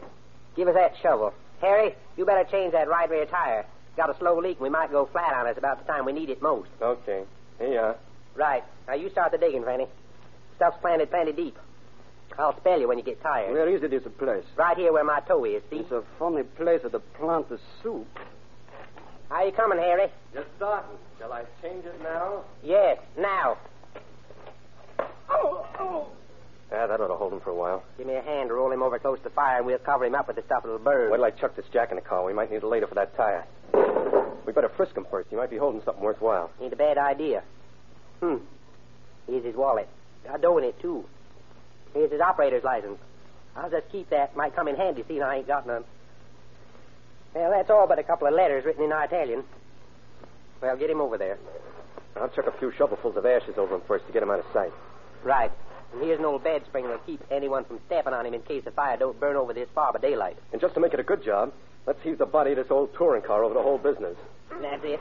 Give 0.57 0.67
us 0.67 0.75
that 0.75 0.95
shovel. 1.01 1.33
Harry, 1.61 1.95
you 2.17 2.25
better 2.25 2.43
change 2.51 2.73
that 2.73 2.89
right 2.89 3.09
rear 3.09 3.27
tire. 3.27 3.65
Got 3.95 4.09
a 4.09 4.17
slow 4.17 4.39
leak 4.39 4.57
and 4.57 4.63
we 4.63 4.69
might 4.69 4.91
go 4.91 5.05
flat 5.05 5.33
on 5.33 5.47
us 5.47 5.57
about 5.57 5.79
the 5.79 5.89
time 5.89 6.03
we 6.03 6.11
need 6.11 6.29
it 6.29 6.41
most. 6.41 6.69
Okay. 6.81 7.23
Here 7.59 7.71
you 7.71 7.79
uh, 7.79 7.83
are. 7.83 7.95
Right. 8.39 8.63
Now 8.87 8.93
you 8.93 9.09
start 9.09 9.33
the 9.33 9.37
digging, 9.37 9.65
Fanny. 9.65 9.85
Stuff's 10.55 10.77
planted 10.79 11.11
plenty 11.11 11.33
deep. 11.33 11.57
I'll 12.37 12.57
spell 12.57 12.79
you 12.79 12.87
when 12.87 12.97
you 12.97 13.03
get 13.03 13.21
tired. 13.21 13.51
Where 13.51 13.67
is 13.67 13.83
it, 13.83 13.91
this 13.91 14.03
place? 14.17 14.45
Right 14.55 14.77
here 14.77 14.93
where 14.93 15.03
my 15.03 15.19
toe 15.19 15.43
is, 15.43 15.61
see? 15.69 15.77
It's 15.77 15.91
a 15.91 16.03
funny 16.17 16.43
place 16.43 16.81
to 16.89 16.99
plant 16.99 17.49
the 17.49 17.59
soup. 17.83 18.07
How 19.27 19.43
you 19.45 19.51
coming, 19.51 19.77
Harry? 19.77 20.07
Just 20.33 20.47
starting. 20.55 20.97
Shall 21.19 21.33
I 21.33 21.43
change 21.61 21.83
it 21.83 22.01
now? 22.01 22.43
Yes, 22.63 22.97
now. 23.17 23.57
Oh, 25.29 25.67
oh. 25.77 26.07
Yeah, 26.71 26.87
that 26.87 27.01
ought 27.01 27.07
to 27.07 27.15
hold 27.15 27.33
him 27.33 27.41
for 27.41 27.49
a 27.49 27.55
while. 27.55 27.83
Give 27.97 28.07
me 28.07 28.15
a 28.15 28.21
hand 28.21 28.49
to 28.49 28.55
roll 28.55 28.71
him 28.71 28.81
over 28.81 28.99
close 28.99 29.17
to 29.17 29.25
the 29.25 29.29
fire, 29.31 29.57
and 29.57 29.65
we'll 29.65 29.79
cover 29.79 30.05
him 30.05 30.15
up 30.15 30.27
with 30.27 30.37
the 30.37 30.43
stuff 30.43 30.63
of 30.63 30.71
the 30.71 30.79
burn. 30.79 31.11
Wait 31.11 31.17
till 31.17 31.25
I 31.25 31.31
chuck 31.31 31.57
this 31.57 31.65
jack 31.73 31.89
in 31.89 31.97
the 31.97 32.01
car. 32.01 32.23
We 32.23 32.31
might 32.31 32.49
need 32.49 32.57
it 32.57 32.63
later 32.63 32.87
for 32.87 32.95
that 32.95 33.17
tire. 33.17 33.45
We 34.45 34.53
better 34.53 34.69
frisk 34.69 34.95
him 34.95 35.05
first. 35.11 35.29
He 35.29 35.35
might 35.35 35.49
be 35.49 35.57
holding 35.57 35.81
something 35.83 36.03
worthwhile. 36.03 36.51
Ain't 36.61 36.71
a 36.71 36.77
bad 36.77 36.97
idea. 36.97 37.43
Hmm. 38.19 38.37
Here's 39.27 39.45
his 39.45 39.55
wallet. 39.55 39.87
Got 40.25 40.41
dough 40.41 40.57
in 40.57 40.63
it, 40.63 40.79
too. 40.81 41.05
Here's 41.93 42.11
his 42.11 42.21
operator's 42.21 42.63
license. 42.63 42.99
I'll 43.55 43.69
just 43.69 43.89
keep 43.91 44.09
that. 44.09 44.35
Might 44.35 44.55
come 44.55 44.67
in 44.67 44.75
handy, 44.75 45.03
seeing 45.07 45.23
I 45.23 45.37
ain't 45.37 45.47
got 45.47 45.65
none. 45.65 45.83
Well, 47.33 47.51
that's 47.51 47.69
all 47.69 47.87
but 47.87 47.99
a 47.99 48.03
couple 48.03 48.27
of 48.27 48.33
letters 48.33 48.65
written 48.65 48.83
in 48.83 48.91
Italian. 48.91 49.43
Well, 50.61 50.75
get 50.77 50.89
him 50.89 51.01
over 51.01 51.17
there. 51.17 51.37
I'll 52.15 52.29
chuck 52.29 52.47
a 52.47 52.57
few 52.59 52.71
shovelfuls 52.71 53.15
of 53.15 53.25
ashes 53.25 53.57
over 53.57 53.75
him 53.75 53.81
first 53.87 54.05
to 54.07 54.13
get 54.13 54.23
him 54.23 54.29
out 54.29 54.39
of 54.39 54.45
sight. 54.53 54.71
Right. 55.23 55.51
And 55.93 56.03
here's 56.03 56.19
an 56.19 56.25
old 56.25 56.43
bed 56.43 56.63
spring 56.65 56.85
that'll 56.85 56.99
keep 56.99 57.21
anyone 57.31 57.65
from 57.65 57.79
stepping 57.85 58.13
on 58.13 58.25
him 58.25 58.33
in 58.33 58.41
case 58.41 58.63
the 58.63 58.71
fire 58.71 58.97
don't 58.97 59.19
burn 59.19 59.35
over 59.35 59.53
this 59.53 59.69
far 59.73 59.93
by 59.93 59.99
daylight. 59.99 60.37
And 60.51 60.61
just 60.61 60.73
to 60.75 60.79
make 60.79 60.93
it 60.93 60.99
a 60.99 61.03
good 61.03 61.23
job, 61.23 61.53
let's 61.85 62.01
heave 62.03 62.17
the 62.17 62.25
body 62.25 62.51
of 62.51 62.57
this 62.57 62.67
old 62.69 62.93
touring 62.95 63.21
car 63.21 63.43
over 63.43 63.53
the 63.53 63.61
whole 63.61 63.77
business. 63.77 64.15
That's 64.61 64.83
it. 64.83 64.99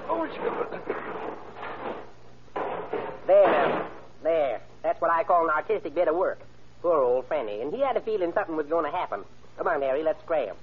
There. 3.29 3.87
There. 4.23 4.61
That's 4.83 5.01
what 5.03 5.13
I 5.13 5.23
call 5.23 5.45
an 5.45 5.51
artistic 5.51 5.95
bit 5.95 6.09
of 6.09 6.17
work. 6.17 6.41
Poor 6.81 6.97
old 6.97 7.27
Fanny. 7.29 7.61
And 7.61 7.73
he 7.73 7.81
had 7.81 7.97
a 7.97 8.01
feeling 8.01 8.33
something 8.33 8.57
was 8.57 8.67
going 8.67 8.91
to 8.91 8.91
happen. 8.91 9.23
Come 9.59 9.67
on, 9.67 9.83
Harry, 9.83 10.03
let's 10.03 10.23
scram. 10.25 10.57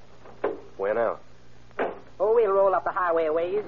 Where 0.77 0.95
now? 0.95 1.19
Oh, 2.19 2.33
we'll 2.33 2.51
roll 2.51 2.73
up 2.73 2.83
the 2.83 2.91
highway 2.91 3.27
a 3.27 3.33
ways. 3.33 3.63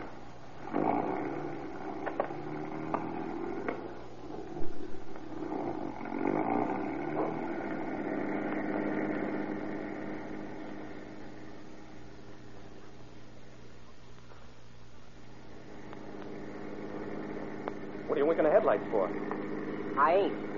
What 18.07 18.15
are 18.15 18.19
you 18.19 18.25
winking 18.25 18.45
the 18.45 18.51
headlights 18.51 18.83
for? 18.89 19.09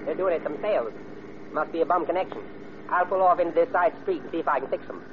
They're 0.05 0.15
doing 0.15 0.33
it 0.33 0.43
themselves. 0.43 0.93
Must 1.51 1.71
be 1.71 1.81
a 1.81 1.85
bum 1.85 2.05
connection. 2.05 2.41
I'll 2.89 3.05
pull 3.05 3.21
off 3.21 3.39
into 3.39 3.53
this 3.53 3.71
side 3.71 3.93
street 4.01 4.21
and 4.21 4.31
see 4.31 4.37
if 4.39 4.47
I 4.47 4.59
can 4.59 4.69
fix 4.69 4.85
them. 4.87 5.03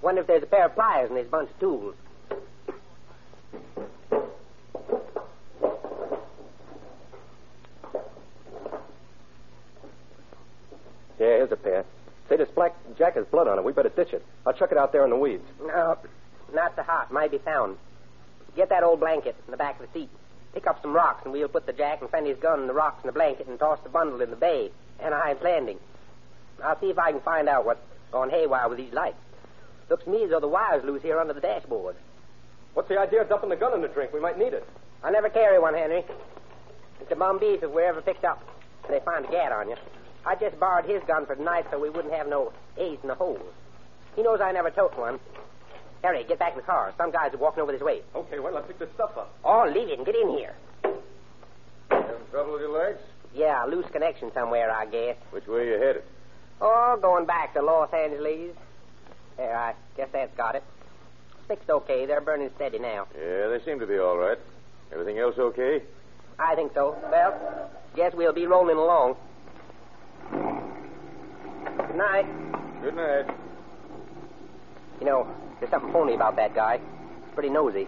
Wonder 0.00 0.22
if 0.22 0.26
there's 0.26 0.42
a 0.42 0.46
pair 0.46 0.66
of 0.66 0.74
pliers 0.74 1.10
in 1.10 1.16
this 1.16 1.28
bunch 1.28 1.48
of 1.50 1.60
tools. 1.60 1.94
Yeah, 11.20 11.38
here's 11.38 11.52
a 11.52 11.56
pair. 11.56 11.84
Say, 12.28 12.36
this 12.36 12.48
black 12.54 12.74
jack 12.98 13.14
has 13.14 13.24
blood 13.26 13.46
on 13.46 13.58
it. 13.58 13.64
We 13.64 13.72
better 13.72 13.90
ditch 13.90 14.12
it. 14.12 14.24
I'll 14.44 14.52
chuck 14.54 14.72
it 14.72 14.78
out 14.78 14.90
there 14.90 15.04
in 15.04 15.10
the 15.10 15.16
weeds. 15.16 15.44
No, 15.60 15.96
not 16.52 16.74
so 16.74 16.82
hot. 16.82 17.12
Might 17.12 17.30
be 17.30 17.38
found. 17.38 17.76
Get 18.56 18.70
that 18.70 18.82
old 18.82 18.98
blanket 18.98 19.36
in 19.46 19.52
the 19.52 19.56
back 19.56 19.78
of 19.78 19.86
the 19.86 20.00
seat. 20.00 20.10
Pick 20.54 20.66
up 20.66 20.82
some 20.82 20.92
rocks, 20.92 21.22
and 21.24 21.32
we'll 21.32 21.48
put 21.48 21.66
the 21.66 21.72
jack 21.72 22.00
and 22.00 22.10
Fanny's 22.10 22.36
gun 22.36 22.60
in 22.60 22.66
the 22.66 22.74
rocks 22.74 23.02
in 23.02 23.06
the 23.06 23.12
blanket 23.12 23.46
and 23.46 23.58
toss 23.58 23.78
the 23.82 23.88
bundle 23.88 24.20
in 24.20 24.30
the 24.30 24.36
bay. 24.36 24.70
Anaheim's 25.00 25.42
Landing. 25.42 25.78
I'll 26.62 26.78
see 26.78 26.90
if 26.90 26.98
I 26.98 27.10
can 27.10 27.20
find 27.20 27.48
out 27.48 27.64
what's 27.64 27.80
gone 28.10 28.30
haywire 28.30 28.68
with 28.68 28.78
these 28.78 28.92
lights. 28.92 29.16
Looks 29.88 30.04
to 30.04 30.10
me 30.10 30.24
as 30.24 30.30
though 30.30 30.40
the 30.40 30.48
wire's 30.48 30.84
loose 30.84 31.02
here 31.02 31.18
under 31.18 31.32
the 31.32 31.40
dashboard. 31.40 31.96
What's 32.74 32.88
the 32.88 32.98
idea 32.98 33.22
of 33.22 33.28
dumping 33.28 33.50
the 33.50 33.56
gun 33.56 33.74
in 33.74 33.82
the 33.82 33.88
drink? 33.88 34.12
We 34.12 34.20
might 34.20 34.38
need 34.38 34.52
it. 34.52 34.66
I 35.02 35.10
never 35.10 35.28
carry 35.28 35.58
one, 35.58 35.74
Henry. 35.74 36.04
It's 37.00 37.10
a 37.10 37.16
bum 37.16 37.38
beef 37.38 37.62
if 37.62 37.70
we're 37.70 37.86
ever 37.86 38.00
picked 38.00 38.24
up 38.24 38.42
and 38.84 38.94
they 38.94 39.00
find 39.00 39.24
a 39.24 39.30
gat 39.30 39.52
on 39.52 39.68
you. 39.68 39.76
I 40.24 40.36
just 40.36 40.58
borrowed 40.60 40.84
his 40.84 41.02
gun 41.04 41.26
for 41.26 41.34
tonight 41.34 41.66
so 41.70 41.78
we 41.78 41.90
wouldn't 41.90 42.14
have 42.14 42.28
no 42.28 42.52
A's 42.78 42.98
in 43.02 43.08
the 43.08 43.14
holes. 43.14 43.42
He 44.14 44.22
knows 44.22 44.40
I 44.40 44.52
never 44.52 44.70
tote 44.70 44.96
one. 44.96 45.18
Harry, 46.02 46.24
get 46.24 46.38
back 46.38 46.52
in 46.52 46.58
the 46.58 46.64
car. 46.64 46.92
Some 46.96 47.12
guys 47.12 47.32
are 47.32 47.38
walking 47.38 47.62
over 47.62 47.72
this 47.72 47.80
way. 47.80 48.02
Okay, 48.14 48.40
well, 48.40 48.56
I'll 48.56 48.62
pick 48.62 48.78
this 48.78 48.88
stuff 48.94 49.16
up. 49.16 49.34
Oh, 49.44 49.70
leave 49.72 49.88
it 49.88 49.98
and 49.98 50.06
get 50.06 50.16
in 50.16 50.30
here. 50.30 50.54
Having 51.90 52.26
trouble 52.30 52.52
with 52.54 52.62
your 52.62 52.76
legs? 52.76 53.00
Yeah, 53.34 53.64
loose 53.64 53.86
connection 53.92 54.32
somewhere, 54.34 54.70
I 54.70 54.86
guess. 54.86 55.16
Which 55.30 55.46
way 55.46 55.60
are 55.60 55.78
you 55.78 55.84
headed? 55.84 56.02
Oh, 56.60 56.98
going 57.00 57.24
back 57.24 57.54
to 57.54 57.62
Los 57.62 57.92
Angeles. 57.92 58.54
There, 59.36 59.56
I 59.56 59.74
guess 59.96 60.08
that's 60.12 60.36
got 60.36 60.56
it. 60.56 60.64
Fixed 61.48 61.70
okay. 61.70 62.04
They're 62.06 62.20
burning 62.20 62.50
steady 62.56 62.78
now. 62.78 63.06
Yeah, 63.14 63.48
they 63.48 63.60
seem 63.64 63.78
to 63.78 63.86
be 63.86 63.98
all 63.98 64.16
right. 64.16 64.38
Everything 64.92 65.18
else 65.18 65.36
okay? 65.38 65.82
I 66.38 66.54
think 66.54 66.74
so. 66.74 66.96
Well, 67.10 67.70
guess 67.94 68.12
we'll 68.14 68.32
be 68.32 68.46
rolling 68.46 68.76
along. 68.76 69.16
Good 70.30 71.96
night. 71.96 72.26
Good 72.82 72.96
night. 72.96 73.26
You 75.00 75.06
know, 75.06 75.26
there's 75.62 75.70
something 75.70 75.92
phony 75.92 76.14
about 76.14 76.34
that 76.34 76.56
guy. 76.56 76.78
He's 76.78 77.34
pretty 77.34 77.48
nosy. 77.48 77.86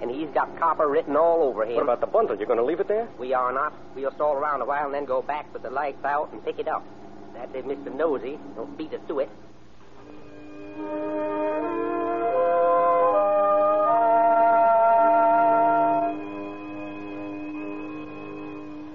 And 0.00 0.08
he's 0.08 0.28
got 0.28 0.56
copper 0.60 0.86
written 0.86 1.16
all 1.16 1.42
over 1.42 1.64
him. 1.64 1.74
What 1.74 1.82
about 1.82 2.00
the 2.00 2.06
bundle? 2.06 2.36
You're 2.36 2.46
going 2.46 2.60
to 2.60 2.64
leave 2.64 2.78
it 2.78 2.86
there? 2.86 3.08
We 3.18 3.34
are 3.34 3.52
not. 3.52 3.74
We'll 3.96 4.12
stall 4.12 4.34
around 4.34 4.60
a 4.60 4.64
while 4.64 4.86
and 4.86 4.94
then 4.94 5.04
go 5.04 5.20
back 5.20 5.52
with 5.52 5.62
the 5.62 5.70
lights 5.70 6.04
out 6.04 6.32
and 6.32 6.44
pick 6.44 6.60
it 6.60 6.68
up. 6.68 6.84
That's 7.34 7.52
if 7.52 7.64
Mr. 7.64 7.92
Nosy 7.92 8.38
don't 8.54 8.78
beat 8.78 8.94
us 8.94 9.00
to 9.08 9.18
it. 9.18 9.28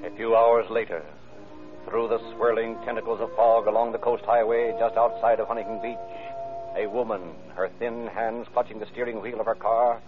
A 0.06 0.16
few 0.16 0.38
hours 0.38 0.70
later, 0.70 1.04
through 1.90 2.08
the 2.08 2.20
swirling 2.34 2.78
tentacles 2.86 3.20
of 3.20 3.30
fog 3.36 3.68
along 3.68 3.92
the 3.92 3.98
coast 3.98 4.24
highway 4.26 4.74
just 4.80 4.96
outside 4.96 5.42
of 5.42 5.48
Huntington 5.50 5.82
Beach, 5.82 5.98
a 6.76 6.88
woman, 6.88 7.22
her 7.56 7.70
thin 7.80 8.08
hands 8.08 8.48
clutching 8.54 8.80
the 8.80 8.88
steering 8.92 9.22
wheel 9.22 9.40
of 9.40 9.46
her 9.46 9.56
car, 9.56 10.02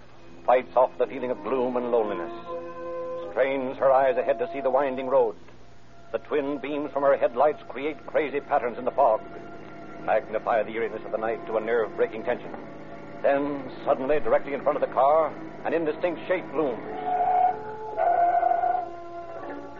fights 0.46 0.76
off 0.76 0.92
the 0.98 1.08
feeling 1.08 1.32
of 1.32 1.44
gloom 1.44 1.78
and 1.78 1.92
loneliness, 1.92 2.32
strains 3.32 3.78
her 3.78 3.92
eyes 3.92 4.18
ahead 4.18 4.40
to 4.40 4.50
see 4.54 4.62
the 4.62 4.70
winding 4.70 5.08
road. 5.08 5.36
The 6.12 6.20
twin 6.20 6.60
beams 6.60 6.92
from 6.92 7.04
her 7.04 7.18
headlights 7.18 7.64
create 7.68 8.06
crazy 8.06 8.40
patterns 8.40 8.78
in 8.78 8.86
the 8.86 8.92
fog, 8.92 9.22
magnify 10.06 10.64
the 10.64 10.72
eeriness 10.72 11.06
of 11.06 11.12
the 11.12 11.18
night 11.18 11.46
to 11.48 11.58
a 11.58 11.62
nerve 11.62 11.96
breaking 11.96 12.24
tension. 12.24 12.52
Then, 13.22 13.72
suddenly, 13.86 14.20
directly 14.20 14.54
in 14.54 14.62
front 14.62 14.82
of 14.82 14.88
the 14.88 14.94
car, 14.94 15.34
an 15.66 15.74
indistinct 15.74 16.22
shape 16.28 16.46
looms. 16.54 16.80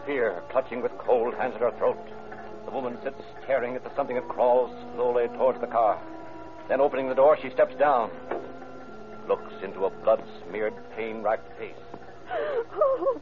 Fear 0.04 0.42
clutching 0.50 0.82
with 0.82 0.92
cold 0.98 1.34
hands 1.34 1.54
at 1.54 1.62
her 1.62 1.72
throat, 1.78 1.98
the 2.64 2.70
woman 2.70 2.98
sits 3.02 3.20
staring 3.44 3.76
at 3.76 3.84
the 3.84 3.94
something 3.94 4.16
that 4.16 4.28
crawls 4.28 4.70
slowly 4.94 5.28
towards 5.28 5.60
the 5.60 5.66
car. 5.66 6.00
Then, 6.68 6.80
opening 6.80 7.08
the 7.08 7.14
door, 7.14 7.38
she 7.40 7.50
steps 7.50 7.74
down, 7.76 8.10
looks 9.28 9.52
into 9.62 9.84
a 9.84 9.90
blood 9.90 10.22
smeared, 10.42 10.74
pain 10.96 11.22
racked 11.22 11.56
face. 11.58 11.74
Oh. 12.28 13.20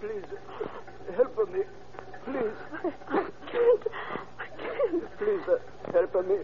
Please, 0.00 0.24
help 1.16 1.52
me. 1.52 1.60
Please. 2.24 2.56
I 3.08 3.26
can't. 3.50 3.86
I 4.38 4.46
can't. 4.58 5.18
Please, 5.18 5.48
uh, 5.48 5.92
help 5.92 6.26
me. 6.28 6.36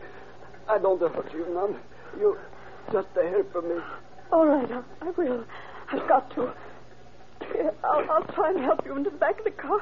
I 0.69 0.79
don't 0.79 1.01
hurt 1.01 1.33
you 1.33 1.47
none. 1.53 1.77
You 2.19 2.39
just 2.93 3.09
uh, 3.17 3.23
help 3.23 3.65
me. 3.65 3.77
All 4.33 4.47
right, 4.47 4.71
I, 4.71 4.83
I 5.01 5.11
will. 5.11 5.45
I've 5.93 6.09
got 6.09 6.35
to. 6.37 6.53
Here, 7.53 7.75
I'll, 7.85 8.11
I'll 8.11 8.27
try 8.35 8.51
and 8.51 8.61
help 8.61 8.87
you 8.87 8.97
into 8.97 9.11
the 9.11 9.17
back 9.17 9.39
of 9.39 9.45
the 9.45 9.51
car. 9.51 9.81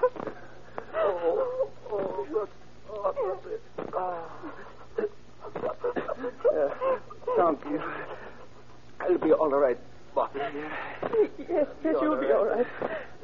Oh, 0.94 1.70
oh, 1.90 2.26
but, 2.32 2.48
oh, 2.90 3.38
but, 3.76 3.94
ah. 3.96 4.24
Thank 7.40 7.64
you. 7.70 7.82
I'll 9.00 9.16
be 9.16 9.32
all 9.32 9.48
right, 9.48 9.78
Bobby. 10.14 10.40
Yes, 11.48 11.66
yes, 11.82 11.96
you'll 12.02 12.20
be 12.20 12.30
all 12.32 12.44
right. 12.44 12.66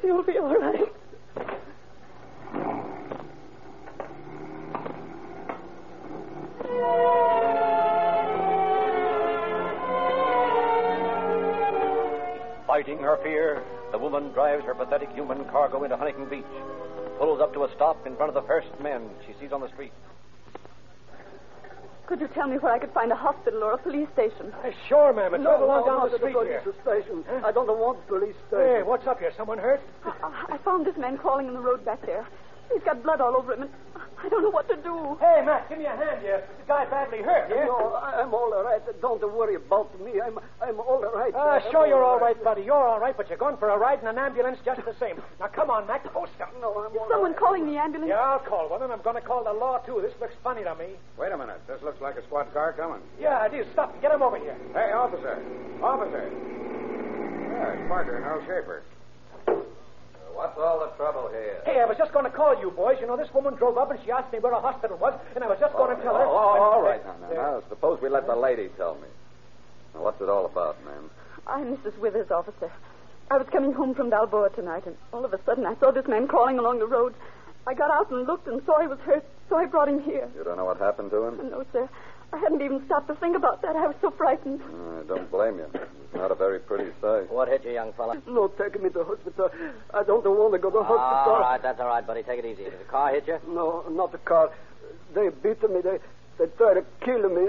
You'll 0.03 0.23
be 0.23 0.39
all 0.39 0.57
right. 0.59 0.91
Fighting 12.65 12.97
her 12.97 13.19
fear, 13.21 13.63
the 13.91 13.99
woman 13.99 14.31
drives 14.31 14.65
her 14.65 14.73
pathetic 14.73 15.11
human 15.11 15.45
cargo 15.45 15.83
into 15.83 15.95
Huntington 15.95 16.27
Beach, 16.27 16.43
pulls 17.19 17.39
up 17.39 17.53
to 17.53 17.65
a 17.65 17.69
stop 17.75 18.07
in 18.07 18.15
front 18.15 18.35
of 18.35 18.41
the 18.41 18.47
first 18.47 18.67
men 18.81 19.11
she 19.27 19.33
sees 19.39 19.51
on 19.51 19.61
the 19.61 19.69
street. 19.69 19.93
Could 22.07 22.21
you 22.21 22.29
tell 22.29 22.47
me 22.47 22.55
where 22.57 22.71
I 22.71 22.79
could 22.79 22.93
find 22.93 23.11
a 23.11 23.15
hospital 23.15 23.63
or 23.63 23.73
a 23.73 23.77
police 23.77 24.07
station? 24.13 24.53
Uh, 24.63 24.71
sure, 24.87 25.11
ma'am. 25.11 25.33
It's 25.33 25.43
right 25.43 25.59
along 25.61 25.85
down 25.85 25.97
not 25.99 26.11
the 26.11 26.17
street 26.17 26.33
police 26.33 26.63
here. 26.63 26.73
station. 26.81 27.25
I 27.43 27.51
don't 27.51 27.67
want 27.67 27.99
police 28.07 28.35
station. 28.47 28.65
Hey, 28.65 28.81
what's 28.81 29.05
up 29.07 29.19
here? 29.19 29.33
Someone 29.35 29.57
hurt? 29.57 29.81
I, 30.05 30.55
I 30.55 30.57
found 30.63 30.87
this 30.87 30.95
man 30.95 31.17
crawling 31.17 31.47
in 31.49 31.53
the 31.53 31.59
road 31.59 31.83
back 31.83 32.05
there. 32.05 32.25
He's 32.73 32.83
got 32.83 33.01
blood 33.03 33.21
all 33.21 33.35
over 33.35 33.53
him, 33.53 33.63
and 33.63 33.71
I 34.23 34.29
don't 34.29 34.43
know 34.43 34.49
what 34.49 34.67
to 34.69 34.75
do. 34.77 35.17
Hey, 35.19 35.41
Matt, 35.45 35.69
give 35.69 35.77
me 35.77 35.85
a 35.85 35.95
hand 35.95 36.21
here. 36.21 36.43
This 36.57 36.67
guy 36.67 36.85
badly 36.85 37.19
hurt, 37.21 37.49
yeah? 37.49 37.65
No, 37.65 37.95
I'm 37.95 38.33
all 38.33 38.51
right. 38.63 38.81
Don't 39.01 39.21
worry 39.33 39.55
about 39.55 39.89
me. 40.01 40.19
I'm 40.19 40.39
I'm 40.61 40.79
all 40.79 41.01
right. 41.15 41.33
Ah, 41.35 41.59
I'm 41.61 41.71
sure 41.71 41.87
you're 41.87 42.03
all 42.03 42.19
right, 42.19 42.41
buddy. 42.43 42.63
You're 42.63 42.87
all 42.87 42.99
right, 42.99 43.15
but 43.15 43.29
you're 43.29 43.37
going 43.37 43.57
for 43.57 43.69
a 43.69 43.77
ride 43.77 44.01
in 44.01 44.07
an 44.07 44.17
ambulance 44.17 44.57
just 44.65 44.83
the 44.85 44.95
same. 44.99 45.21
Now, 45.39 45.47
come 45.47 45.69
on, 45.69 45.87
Mac. 45.87 46.03
Post 46.11 46.31
up. 46.41 46.53
No, 46.61 46.71
I'm 46.73 46.97
all 46.97 47.07
Someone 47.09 47.31
right. 47.31 47.39
calling 47.39 47.65
the 47.67 47.77
ambulance. 47.77 48.09
Yeah, 48.09 48.19
I'll 48.19 48.39
call 48.39 48.69
one, 48.69 48.81
and 48.83 48.91
I'm 48.91 49.01
going 49.01 49.15
to 49.15 49.21
call 49.21 49.43
the 49.43 49.53
law, 49.53 49.77
too. 49.79 49.99
This 50.01 50.13
looks 50.19 50.35
funny 50.43 50.63
to 50.63 50.75
me. 50.75 50.97
Wait 51.17 51.31
a 51.31 51.37
minute. 51.37 51.61
This 51.67 51.81
looks 51.83 52.01
like 52.01 52.15
a 52.17 52.23
squad 52.23 52.51
car 52.53 52.73
coming. 52.73 53.01
Yeah, 53.19 53.45
it 53.45 53.53
is. 53.53 53.65
Stop. 53.73 54.01
Get 54.01 54.11
him 54.11 54.21
over 54.21 54.37
here. 54.37 54.57
Hey, 54.73 54.91
officer. 54.91 55.39
Officer. 55.81 56.31
Yeah, 57.53 57.73
it's 57.73 57.87
Parker 57.87 58.17
and 58.17 58.25
Earl 58.25 58.41
Schaefer. 58.41 58.83
What's 60.37 60.55
all 60.59 60.85
the 60.85 60.93
trouble 61.01 61.29
here? 61.33 61.65
Hey, 61.65 61.81
I 61.81 61.85
was 61.85 61.97
just 61.97 62.13
going 62.13 62.25
to 62.25 62.29
call 62.29 62.53
you 62.61 62.69
boys. 62.69 62.97
You 63.01 63.07
know, 63.07 63.17
this 63.17 63.33
woman 63.33 63.55
drove 63.55 63.75
up 63.75 63.89
and 63.89 63.99
she 64.05 64.11
asked 64.11 64.31
me 64.31 64.37
where 64.37 64.53
a 64.53 64.61
hospital 64.61 64.95
was, 64.95 65.19
and 65.33 65.43
I 65.43 65.47
was 65.47 65.57
just 65.59 65.73
going 65.73 65.89
to 65.89 65.99
oh, 65.99 66.05
tell 66.05 66.13
her. 66.13 66.25
Oh, 66.25 66.77
all 66.77 66.81
right, 66.83 67.03
now, 67.03 67.17
now, 67.27 67.33
now, 67.33 67.63
suppose 67.69 67.99
we 68.03 68.09
let 68.09 68.27
the 68.27 68.35
lady 68.35 68.69
tell 68.77 68.93
me. 69.01 69.09
Now, 69.95 70.03
what's 70.03 70.21
it 70.21 70.29
all 70.29 70.45
about, 70.45 70.77
ma'am? 70.85 71.09
I'm 71.47 71.75
Mrs. 71.75 71.97
Withers, 71.97 72.29
officer. 72.29 72.71
I 73.31 73.37
was 73.37 73.47
coming 73.51 73.73
home 73.73 73.95
from 73.95 74.11
Balboa 74.11 74.51
tonight, 74.51 74.85
and 74.85 74.95
all 75.11 75.25
of 75.25 75.33
a 75.33 75.39
sudden 75.43 75.65
I 75.65 75.73
saw 75.79 75.89
this 75.89 76.07
man 76.07 76.27
crawling 76.27 76.59
along 76.59 76.79
the 76.79 76.87
road. 76.87 77.15
I 77.65 77.73
got 77.73 77.89
out 77.89 78.11
and 78.11 78.27
looked 78.27 78.47
and 78.47 78.61
saw 78.63 78.79
he 78.79 78.87
was 78.87 78.99
hurt, 78.99 79.25
so 79.49 79.57
I 79.57 79.65
brought 79.65 79.89
him 79.89 80.03
here. 80.03 80.29
You 80.37 80.43
don't 80.43 80.57
know 80.57 80.65
what 80.65 80.77
happened 80.77 81.09
to 81.11 81.23
him? 81.23 81.49
No, 81.49 81.65
sir. 81.73 81.89
I 82.33 82.37
hadn't 82.37 82.61
even 82.61 82.83
stopped 82.85 83.07
to 83.07 83.15
think 83.15 83.35
about 83.35 83.61
that. 83.61 83.75
I 83.75 83.87
was 83.87 83.95
so 84.01 84.11
frightened. 84.11 84.61
I 84.61 85.03
don't 85.07 85.31
blame 85.31 85.57
you. 85.59 85.67
It's 85.73 86.13
not 86.13 86.29
a 86.31 86.35
very 86.35 86.59
pretty 86.59 86.91
sight. 87.01 87.31
What 87.31 87.47
hit 87.47 87.63
you, 87.63 87.71
young 87.71 87.93
fella? 87.93 88.21
No, 88.27 88.47
take 88.49 88.81
me 88.81 88.89
to 88.89 89.03
hospital. 89.03 89.49
I 89.93 90.03
don't 90.03 90.23
want 90.25 90.53
to 90.53 90.59
go 90.59 90.69
to 90.69 90.83
hospital. 90.83 91.35
All 91.35 91.39
right, 91.39 91.61
that's 91.61 91.79
all 91.79 91.87
right, 91.87 92.05
buddy. 92.05 92.23
Take 92.23 92.39
it 92.39 92.45
easy. 92.45 92.63
Did 92.65 92.79
the 92.79 92.83
car 92.91 93.11
hit 93.13 93.27
you? 93.27 93.39
No, 93.47 93.85
not 93.89 94.11
the 94.11 94.17
car. 94.19 94.51
They 95.15 95.29
beat 95.29 95.61
me. 95.69 95.81
They 95.81 95.99
they 96.37 96.45
try 96.57 96.73
to 96.75 96.83
kill 97.01 97.29
me. 97.29 97.47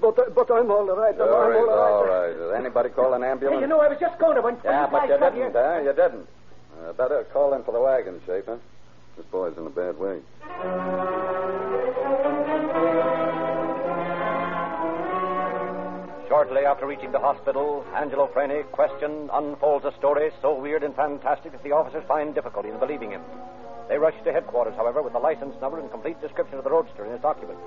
But 0.00 0.18
uh, 0.18 0.30
but 0.34 0.50
I'm 0.52 0.70
all 0.70 0.86
right. 0.86 1.10
I'm 1.14 1.18
Sure 1.18 1.52
is 1.54 1.68
all 1.68 1.78
all 1.78 2.04
right. 2.06 2.28
right. 2.28 2.36
Did 2.36 2.54
anybody 2.54 2.90
call 2.90 3.14
an 3.14 3.24
ambulance? 3.24 3.56
Hey, 3.58 3.62
you 3.62 3.66
know, 3.66 3.80
I 3.80 3.88
was 3.88 3.98
just 3.98 4.18
going 4.20 4.36
to 4.36 4.42
when, 4.42 4.54
when 4.56 4.64
yeah, 4.72 4.86
but 4.90 5.08
you 5.08 5.18
didn't, 5.18 5.34
here. 5.34 5.50
huh? 5.54 5.80
You 5.82 5.92
didn't. 5.92 6.28
Uh, 6.78 6.92
better 6.92 7.24
call 7.32 7.54
in 7.54 7.64
for 7.64 7.72
the 7.72 7.80
wagon, 7.80 8.20
Schaefer. 8.26 8.60
This 9.16 9.26
boy's 9.26 9.56
in 9.58 9.66
a 9.66 9.70
bad 9.70 9.98
way. 9.98 10.20
Shortly 16.28 16.66
after 16.66 16.86
reaching 16.86 17.10
the 17.10 17.18
hospital, 17.18 17.86
Angelo 17.96 18.28
Freni, 18.28 18.62
questioned, 18.70 19.30
unfolds 19.32 19.86
a 19.86 19.96
story 19.96 20.30
so 20.42 20.52
weird 20.60 20.82
and 20.82 20.94
fantastic 20.94 21.52
that 21.52 21.62
the 21.62 21.72
officers 21.72 22.04
find 22.06 22.34
difficulty 22.34 22.68
in 22.68 22.78
believing 22.78 23.12
him. 23.12 23.22
They 23.88 23.96
rush 23.96 24.14
to 24.24 24.32
headquarters, 24.32 24.74
however, 24.76 25.00
with 25.00 25.14
the 25.14 25.18
license 25.18 25.54
number 25.62 25.80
and 25.80 25.90
complete 25.90 26.20
description 26.20 26.58
of 26.58 26.64
the 26.64 26.70
roadster 26.70 27.04
and 27.04 27.14
its 27.14 27.24
occupants. 27.24 27.64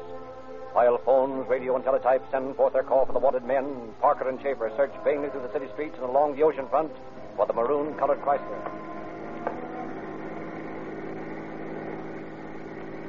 While 0.74 1.00
phones, 1.00 1.50
radio, 1.50 1.76
and 1.76 1.84
teletype 1.84 2.24
send 2.30 2.56
forth 2.56 2.74
their 2.74 2.84
call 2.84 3.08
for 3.08 3.14
the 3.14 3.20
wanted 3.20 3.46
men, 3.46 3.96
Parker 4.00 4.30
and 4.30 4.40
Schaefer 4.40 4.72
search 4.78 4.94
vainly 5.04 5.30
through 5.30 5.42
the 5.42 5.54
city 5.54 5.66
streets 5.74 5.96
and 5.96 6.06
along 6.06 6.36
the 6.36 6.44
ocean 6.44 6.68
front 6.70 6.92
for 7.36 7.48
the 7.48 7.54
maroon 7.54 7.96
colored 7.96 8.22
Chrysler. 8.22 9.01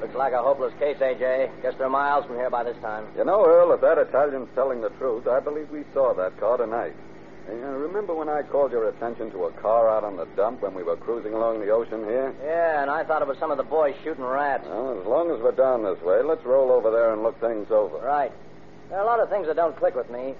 Looks 0.03 0.17
like 0.17 0.33
a 0.33 0.43
hopeless 0.43 0.75
case, 0.81 0.97
AJ. 0.99 1.63
Guess 1.63 1.75
they're 1.79 1.89
miles 1.89 2.27
from 2.27 2.35
here 2.35 2.51
by 2.51 2.65
this 2.65 2.77
time. 2.83 3.07
You 3.17 3.25
know, 3.25 3.47
Earl, 3.47 3.71
if 3.73 3.81
that 3.83 3.99
Italian's 3.99 4.49
telling 4.53 4.81
the 4.81 4.91
truth, 4.99 5.29
I 5.29 5.39
believe 5.39 5.71
we 5.71 5.85
saw 5.95 6.13
that 6.15 6.41
car 6.41 6.57
tonight. 6.57 6.93
And, 7.49 7.61
you 7.61 7.67
remember 7.67 8.13
when 8.13 8.29
I 8.29 8.43
called 8.43 8.73
your 8.73 8.89
attention 8.89 9.31
to 9.31 9.45
a 9.45 9.53
car 9.53 9.89
out 9.89 10.03
on 10.03 10.17
the 10.17 10.27
dump 10.35 10.63
when 10.63 10.75
we 10.75 10.83
were 10.83 10.97
cruising 10.97 11.35
along 11.35 11.61
the 11.61 11.71
ocean 11.71 12.03
here? 12.05 12.35
Yeah, 12.43 12.83
and 12.83 12.91
I 12.91 13.05
thought 13.05 13.23
it 13.23 13.29
was 13.29 13.39
some 13.39 13.53
of 13.53 13.59
the 13.59 13.63
boys 13.63 13.95
shooting 14.03 14.25
rats. 14.25 14.65
Well, 14.67 15.01
as 15.01 15.07
long 15.07 15.31
as 15.31 15.41
we're 15.41 15.53
down 15.53 15.85
this 15.85 16.03
way, 16.03 16.21
let's 16.23 16.45
roll 16.45 16.73
over 16.73 16.91
there 16.91 17.13
and 17.13 17.23
look 17.23 17.41
things 17.41 17.71
over. 17.71 17.99
Right. 17.99 18.33
There 18.89 18.99
are 18.99 19.05
a 19.05 19.07
lot 19.07 19.21
of 19.21 19.31
things 19.31 19.47
that 19.47 19.55
don't 19.55 19.77
click 19.77 19.95
with 19.95 20.11
me. 20.11 20.35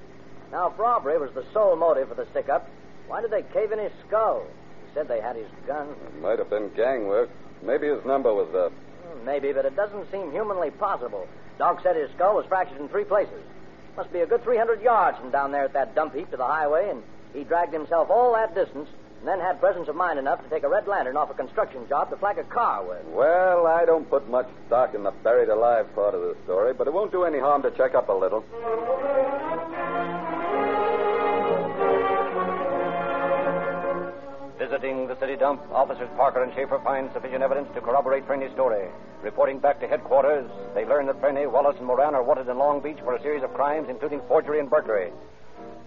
Now, 0.51 0.73
if 0.73 0.79
robbery 0.79 1.19
was 1.19 1.31
the 1.35 1.45
sole 1.53 1.77
motive 1.77 2.09
for 2.09 2.17
the 2.17 2.27
stick 2.33 2.49
up, 2.49 2.69
why 3.07 3.21
did 3.21 3.31
they 3.31 3.43
cave 3.43 3.71
in 3.71 3.79
his 3.79 3.93
skull? 4.09 4.45
He 4.87 4.95
said 4.95 5.07
they 5.07 5.21
had 5.21 5.37
his 5.37 5.47
gun. 5.69 5.89
It 5.89 6.21
might 6.21 6.41
have 6.41 6.51
been 6.51 6.69
gang 6.75 7.07
work. 7.07 7.31
Maybe 7.63 7.87
his 7.87 8.05
number 8.05 8.35
was 8.35 8.53
up. 8.55 8.73
Maybe, 9.25 9.53
but 9.53 9.65
it 9.65 9.77
doesn't 9.77 10.11
seem 10.11 10.33
humanly 10.33 10.71
possible. 10.71 11.29
Doc 11.59 11.81
said 11.83 11.97
his 11.97 12.11
skull 12.13 12.37
was 12.37 12.47
fractured 12.47 12.81
in 12.81 12.89
three 12.89 13.05
places. 13.05 13.43
Must 13.97 14.13
be 14.13 14.21
a 14.21 14.27
good 14.27 14.43
300 14.43 14.81
yards 14.83 15.19
from 15.19 15.31
down 15.31 15.53
there 15.53 15.65
at 15.65 15.75
that 15.75 15.95
dump 15.95 16.15
heap 16.15 16.31
to 16.31 16.37
the 16.37 16.47
highway, 16.47 16.91
and 16.91 17.03
he 17.35 17.45
dragged 17.45 17.73
himself 17.73 18.11
all 18.11 18.33
that 18.35 18.55
distance 18.55 18.89
and 19.23 19.29
then 19.29 19.39
had 19.39 19.61
presence 19.61 19.89
of 19.89 19.95
mind 19.95 20.19
enough 20.19 20.43
to 20.43 20.49
take 20.51 20.65
a 20.65 20.69
red 20.69 20.89
lantern 20.89 21.17
off 21.17 21.31
a 21.31 21.35
construction 21.35 21.87
job 21.89 22.11
to 22.11 22.17
flag 22.17 22.39
a 22.39 22.45
car 22.45 22.85
with. 22.85 23.05
Well, 23.07 23.69
I 23.69 23.85
don't 23.85 24.09
put 24.11 24.29
much 24.29 24.49
stock 24.67 24.95
in 24.95 25.05
the 25.05 25.13
buried 25.13 25.49
alive 25.49 25.95
part 25.95 26.15
of 26.15 26.23
the 26.23 26.37
story, 26.45 26.75
but 26.75 26.89
it 26.89 26.93
won't 26.93 27.13
do 27.13 27.23
any 27.23 27.39
harm 27.39 27.63
to 27.63 27.71
check 27.71 27.95
up 27.95 28.09
a 28.09 28.13
little. 28.13 28.45
Visiting 34.73 35.07
the 35.07 35.21
city 35.21 35.37
dump, 35.37 35.61
officers 35.71 36.09
Parker 36.17 36.43
and 36.43 36.51
Schaefer 36.55 36.81
find 36.83 37.13
sufficient 37.13 37.43
evidence 37.43 37.69
to 37.75 37.83
corroborate 37.83 38.27
Freni's 38.27 38.55
story. 38.55 38.89
Reporting 39.23 39.59
back 39.59 39.79
to 39.81 39.87
headquarters, 39.87 40.51
they 40.75 40.87
learn 40.87 41.05
that 41.09 41.21
Freni, 41.21 41.45
Wallace, 41.45 41.77
and 41.77 41.87
Moran 41.87 42.15
are 42.15 42.23
wanted 42.23 42.49
in 42.49 42.57
Long 42.57 42.81
Beach 42.81 42.97
for 43.05 43.15
a 43.15 43.21
series 43.21 43.43
of 43.43 43.53
crimes, 43.53 43.91
including 43.91 44.23
forgery 44.29 44.61
and 44.61 44.71
burglary. 44.71 45.13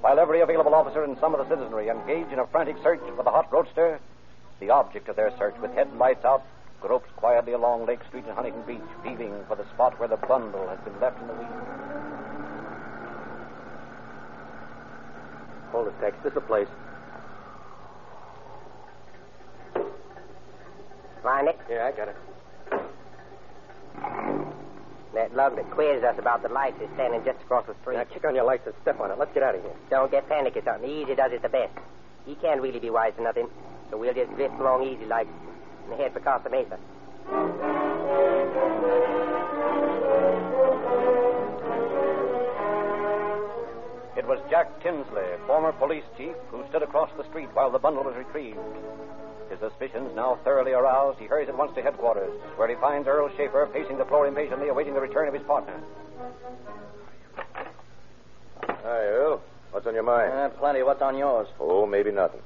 While 0.01 0.19
every 0.19 0.41
available 0.41 0.75
officer 0.75 1.03
and 1.03 1.17
some 1.19 1.33
of 1.33 1.39
the 1.39 1.49
citizenry 1.55 1.89
engage 1.89 2.31
in 2.31 2.37
a 2.37 2.45
frantic 2.45 2.75
search 2.83 3.01
for 3.15 3.23
the 3.23 3.31
hot 3.31 3.51
roadster, 3.51 3.99
the 4.59 4.69
object 4.69 5.09
of 5.09 5.15
their 5.15 5.35
search, 5.39 5.55
with 5.59 5.73
headlights 5.73 6.23
out, 6.23 6.43
gropes 6.79 7.09
quietly 7.15 7.53
along 7.53 7.87
Lake 7.87 8.05
Street 8.07 8.25
and 8.27 8.35
Huntington 8.35 8.61
Beach, 8.67 8.89
feeling 9.01 9.33
for 9.47 9.55
the 9.55 9.65
spot 9.73 9.99
where 9.99 10.09
the 10.09 10.21
bundle 10.29 10.67
has 10.67 10.77
been 10.85 10.99
left 11.01 11.19
in 11.19 11.25
the 11.25 11.33
weeds. 11.33 11.49
Hold 15.71 15.87
it, 15.87 15.99
Tex. 15.99 16.15
This 16.21 16.29
is 16.29 16.35
the 16.35 16.41
place. 16.41 16.67
Find 21.25 21.47
it? 21.47 21.57
Yeah, 21.67 21.89
I 21.89 21.91
got 21.91 22.07
it. 22.07 22.15
That 25.15 25.33
lug 25.33 25.55
that 25.55 25.71
quizzed 25.71 26.05
us 26.05 26.19
about 26.19 26.43
the 26.43 26.49
lights 26.49 26.79
is 26.79 26.88
standing 26.93 27.25
just 27.25 27.41
across 27.41 27.65
the 27.65 27.73
street. 27.81 27.97
Now, 27.97 28.03
kick 28.03 28.23
on 28.25 28.35
your 28.35 28.43
lights 28.43 28.67
and 28.67 28.75
step 28.83 28.99
on 28.99 29.09
it. 29.09 29.17
Let's 29.17 29.33
get 29.33 29.41
out 29.41 29.55
of 29.55 29.63
here. 29.63 29.73
Don't 29.89 30.11
get 30.11 30.29
panicky, 30.29 30.61
something. 30.63 30.88
Easy 30.88 31.15
does 31.15 31.31
it 31.31 31.41
the 31.41 31.49
best. 31.49 31.73
He 32.27 32.35
can't 32.35 32.61
really 32.61 32.77
be 32.77 32.91
wise 32.91 33.13
to 33.17 33.23
nothing, 33.23 33.49
so 33.89 33.97
we'll 33.97 34.13
just 34.13 34.35
drift 34.35 34.53
along 34.59 34.83
easy 34.83 35.05
like 35.05 35.27
and 35.89 35.99
head 35.99 36.13
for 36.13 36.19
Costa 36.19 36.49
Mesa. 36.51 36.77
It 44.15 44.27
was 44.27 44.38
Jack 44.51 44.79
Tinsley, 44.83 45.25
former 45.47 45.71
police 45.71 46.05
chief, 46.17 46.35
who 46.51 46.63
stood 46.69 46.83
across 46.83 47.09
the 47.17 47.27
street 47.29 47.49
while 47.53 47.71
the 47.71 47.79
bundle 47.79 48.03
was 48.03 48.15
retrieved. 48.15 48.59
His 49.49 49.60
suspicions 49.60 50.15
now 50.15 50.39
thoroughly 50.43 50.73
aroused, 50.73 51.19
he 51.19 51.25
hurries 51.25 51.49
at 51.49 51.58
once 51.58 51.73
to 51.75 51.81
headquarters, 51.81 52.31
where 52.55 52.67
he 52.67 52.75
finds 52.75 53.08
Earl 53.08 53.29
Schaefer 53.38 53.67
pacing 53.71 53.97
the 53.97 54.05
floor 54.05 54.27
impatiently, 54.27 54.69
awaiting 54.69 54.93
the 54.93 55.01
return 55.01 55.27
of 55.27 55.34
his 55.34 55.43
partner. 55.43 55.79
Hi, 58.62 59.05
Earl. 59.05 59.41
What's 59.71 59.88
on 59.88 59.93
your 59.93 60.03
mind? 60.03 60.31
Uh, 60.31 60.49
plenty. 60.49 60.84
What's 60.84 61.01
on 61.01 61.17
yours? 61.17 61.47
Oh, 61.60 61.86
maybe 61.86 62.12
nothing. 62.12 62.41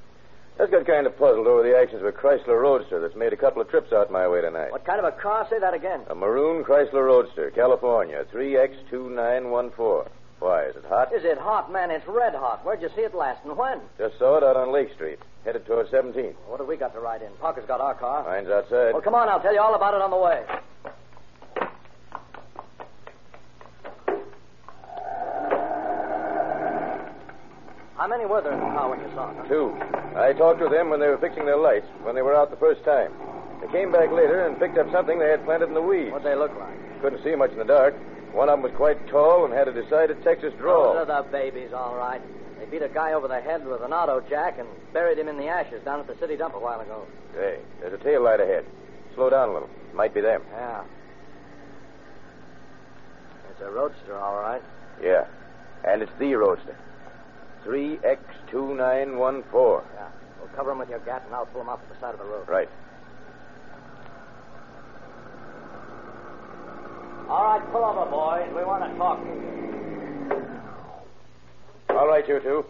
I 0.57 0.63
just 0.63 0.71
got 0.71 0.85
kind 0.85 1.07
of 1.07 1.17
puzzled 1.17 1.47
over 1.47 1.63
the 1.63 1.77
actions 1.77 2.01
of 2.01 2.07
a 2.07 2.11
Chrysler 2.11 2.59
Roadster 2.61 2.99
that's 2.99 3.15
made 3.15 3.31
a 3.31 3.37
couple 3.37 3.61
of 3.61 3.69
trips 3.69 3.93
out 3.93 4.11
my 4.11 4.27
way 4.27 4.41
tonight. 4.41 4.71
What 4.71 4.83
kind 4.83 4.99
of 4.99 5.05
a 5.05 5.11
car? 5.11 5.47
Say 5.49 5.57
that 5.59 5.73
again. 5.73 6.01
A 6.09 6.15
maroon 6.15 6.65
Chrysler 6.65 7.05
Roadster, 7.05 7.49
California, 7.51 8.25
3X2914. 8.33 10.09
Why, 10.39 10.65
is 10.65 10.75
it 10.75 10.85
hot? 10.85 11.13
Is 11.13 11.23
it 11.23 11.37
hot, 11.37 11.71
man? 11.71 11.91
It's 11.91 12.05
red 12.07 12.33
hot. 12.33 12.65
Where'd 12.65 12.81
you 12.81 12.89
see 12.95 13.01
it 13.01 13.13
last 13.13 13.45
and 13.45 13.57
when? 13.57 13.79
Just 13.97 14.17
saw 14.19 14.37
it 14.37 14.43
out 14.43 14.57
on 14.57 14.73
Lake 14.73 14.91
Street, 14.95 15.19
headed 15.45 15.65
toward 15.65 15.89
17. 15.89 16.35
What 16.47 16.59
have 16.59 16.67
we 16.67 16.77
got 16.77 16.93
to 16.93 16.99
ride 16.99 17.21
in? 17.21 17.29
Parker's 17.39 17.65
got 17.65 17.81
our 17.81 17.95
car. 17.95 18.23
Mine's 18.23 18.49
outside. 18.49 18.93
Well, 18.93 19.01
come 19.01 19.15
on. 19.15 19.29
I'll 19.29 19.41
tell 19.41 19.53
you 19.53 19.61
all 19.61 19.75
about 19.75 19.93
it 19.93 20.01
on 20.01 20.11
the 20.11 20.17
way. 20.17 20.43
How 27.97 28.07
many 28.07 28.25
were 28.25 28.41
there 28.41 28.53
in 28.53 28.59
the 28.59 28.65
car 28.65 28.89
when 28.89 28.99
you 29.01 29.11
saw 29.13 29.33
them? 29.33 29.47
Two. 29.49 29.75
I 30.15 30.31
talked 30.31 30.59
to 30.59 30.69
them 30.69 30.89
when 30.89 31.01
they 31.01 31.07
were 31.07 31.17
fixing 31.17 31.45
their 31.45 31.57
lights, 31.57 31.85
when 32.03 32.15
they 32.15 32.21
were 32.21 32.33
out 32.33 32.49
the 32.49 32.55
first 32.55 32.83
time. 32.85 33.11
They 33.59 33.67
came 33.67 33.91
back 33.91 34.09
later 34.11 34.45
and 34.47 34.57
picked 34.57 34.77
up 34.77 34.89
something 34.91 35.19
they 35.19 35.29
had 35.29 35.43
planted 35.43 35.67
in 35.67 35.73
the 35.73 35.81
weeds. 35.81 36.11
What'd 36.11 36.25
they 36.25 36.35
look 36.35 36.55
like? 36.57 37.01
Couldn't 37.01 37.23
see 37.23 37.35
much 37.35 37.51
in 37.51 37.57
the 37.57 37.65
dark. 37.65 37.93
One 38.31 38.47
of 38.47 38.53
them 38.53 38.63
was 38.63 38.71
quite 38.77 39.05
tall 39.09 39.43
and 39.43 39.53
had 39.53 39.67
a 39.67 39.73
decided 39.73 40.23
Texas 40.23 40.53
drawl. 40.57 40.93
Those 40.93 41.09
are 41.09 41.23
the 41.23 41.29
babies, 41.29 41.73
all 41.73 41.95
right. 41.95 42.21
They 42.59 42.65
beat 42.65 42.81
a 42.81 42.89
guy 42.89 43.13
over 43.13 43.27
the 43.27 43.39
head 43.39 43.65
with 43.65 43.81
an 43.81 43.93
auto 43.93 44.21
jack 44.29 44.59
and 44.59 44.67
buried 44.93 45.17
him 45.17 45.29
in 45.29 45.37
the 45.37 45.47
ashes 45.47 45.81
down 45.85 46.01
at 46.01 46.07
the 46.07 46.17
city 46.17 46.35
dump 46.35 46.55
a 46.55 46.59
while 46.59 46.81
ago. 46.81 47.07
Hey, 47.33 47.59
there's 47.79 47.93
a 47.93 48.03
tail 48.03 48.23
light 48.23 48.41
ahead. 48.41 48.65
Slow 49.15 49.29
down 49.29 49.49
a 49.49 49.53
little. 49.53 49.69
Might 49.93 50.13
be 50.13 50.21
them. 50.21 50.41
Yeah. 50.51 50.83
It's 53.51 53.61
a 53.61 53.71
roadster, 53.71 54.17
all 54.17 54.39
right. 54.39 54.61
Yeah. 55.01 55.25
And 55.85 56.01
it's 56.01 56.11
the 56.19 56.35
roadster. 56.35 56.75
3X2914. 57.65 59.83
Yeah. 59.93 60.07
We'll 60.39 60.49
cover 60.55 60.71
him 60.71 60.79
with 60.79 60.89
your 60.89 60.99
gat, 60.99 61.23
and 61.25 61.33
I'll 61.33 61.45
pull 61.45 61.61
him 61.61 61.69
off 61.69 61.81
to 61.81 61.87
the 61.93 61.99
side 61.99 62.13
of 62.13 62.19
the 62.19 62.25
road. 62.25 62.47
Right. 62.47 62.69
All 67.29 67.43
right, 67.43 67.71
pull 67.71 67.85
over, 67.85 68.09
boys. 68.09 68.49
We 68.55 68.63
want 68.65 68.91
to 68.91 68.97
talk. 68.97 69.19
All 71.89 72.07
right, 72.07 72.27
you 72.27 72.39
two. 72.39 72.65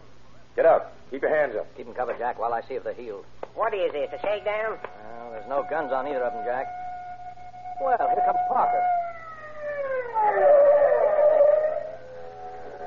Get 0.56 0.66
out. 0.66 0.92
Keep 1.12 1.22
your 1.24 1.36
hands 1.36 1.56
up. 1.56 1.68
Keep 1.76 1.88
them 1.88 1.96
covered, 1.96 2.18
Jack, 2.18 2.40
while 2.40 2.54
I 2.54 2.62
see 2.68 2.76
if 2.76 2.84
they're 2.84 2.94
healed. 2.94 3.26
What 3.56 3.74
is 3.74 3.92
this, 3.92 4.10
a 4.14 4.22
shakedown? 4.22 4.78
Well, 4.82 5.32
there's 5.32 5.50
no 5.50 5.66
guns 5.70 5.92
on 5.92 6.08
either 6.08 6.24
of 6.24 6.34
them, 6.34 6.44
Jack. 6.46 6.68
Well, 7.82 7.98
here 7.98 8.24
comes 8.26 8.40
Parker. 8.48 8.84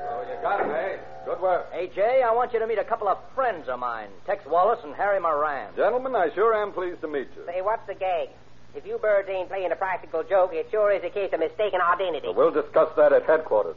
Oh, 0.09 0.21
you 0.29 0.41
got 0.41 0.61
him, 0.61 0.71
eh? 0.71 0.97
Good 1.25 1.41
work. 1.41 1.71
Hey, 1.71 1.89
Jay, 1.95 2.21
I 2.25 2.33
want 2.33 2.53
you 2.53 2.59
to 2.59 2.67
meet 2.67 2.77
a 2.77 2.83
couple 2.83 3.07
of 3.07 3.17
friends 3.33 3.67
of 3.69 3.79
mine, 3.79 4.09
Tex 4.25 4.45
Wallace 4.45 4.79
and 4.83 4.93
Harry 4.95 5.19
Moran. 5.19 5.73
Gentlemen, 5.75 6.15
I 6.15 6.29
sure 6.35 6.53
am 6.53 6.71
pleased 6.73 7.01
to 7.01 7.07
meet 7.07 7.27
you. 7.35 7.43
Say, 7.45 7.61
what's 7.61 7.85
the 7.87 7.95
gag? 7.95 8.29
If 8.75 8.85
you 8.85 8.97
birds 8.97 9.29
ain't 9.29 9.49
playing 9.49 9.71
a 9.71 9.75
practical 9.75 10.23
joke, 10.23 10.51
it 10.53 10.67
sure 10.71 10.91
is 10.91 11.03
a 11.03 11.09
case 11.09 11.31
of 11.33 11.39
mistaken 11.39 11.79
identity. 11.81 12.27
We'll 12.35 12.51
discuss 12.51 12.89
that 12.97 13.13
at 13.13 13.23
headquarters. 13.25 13.75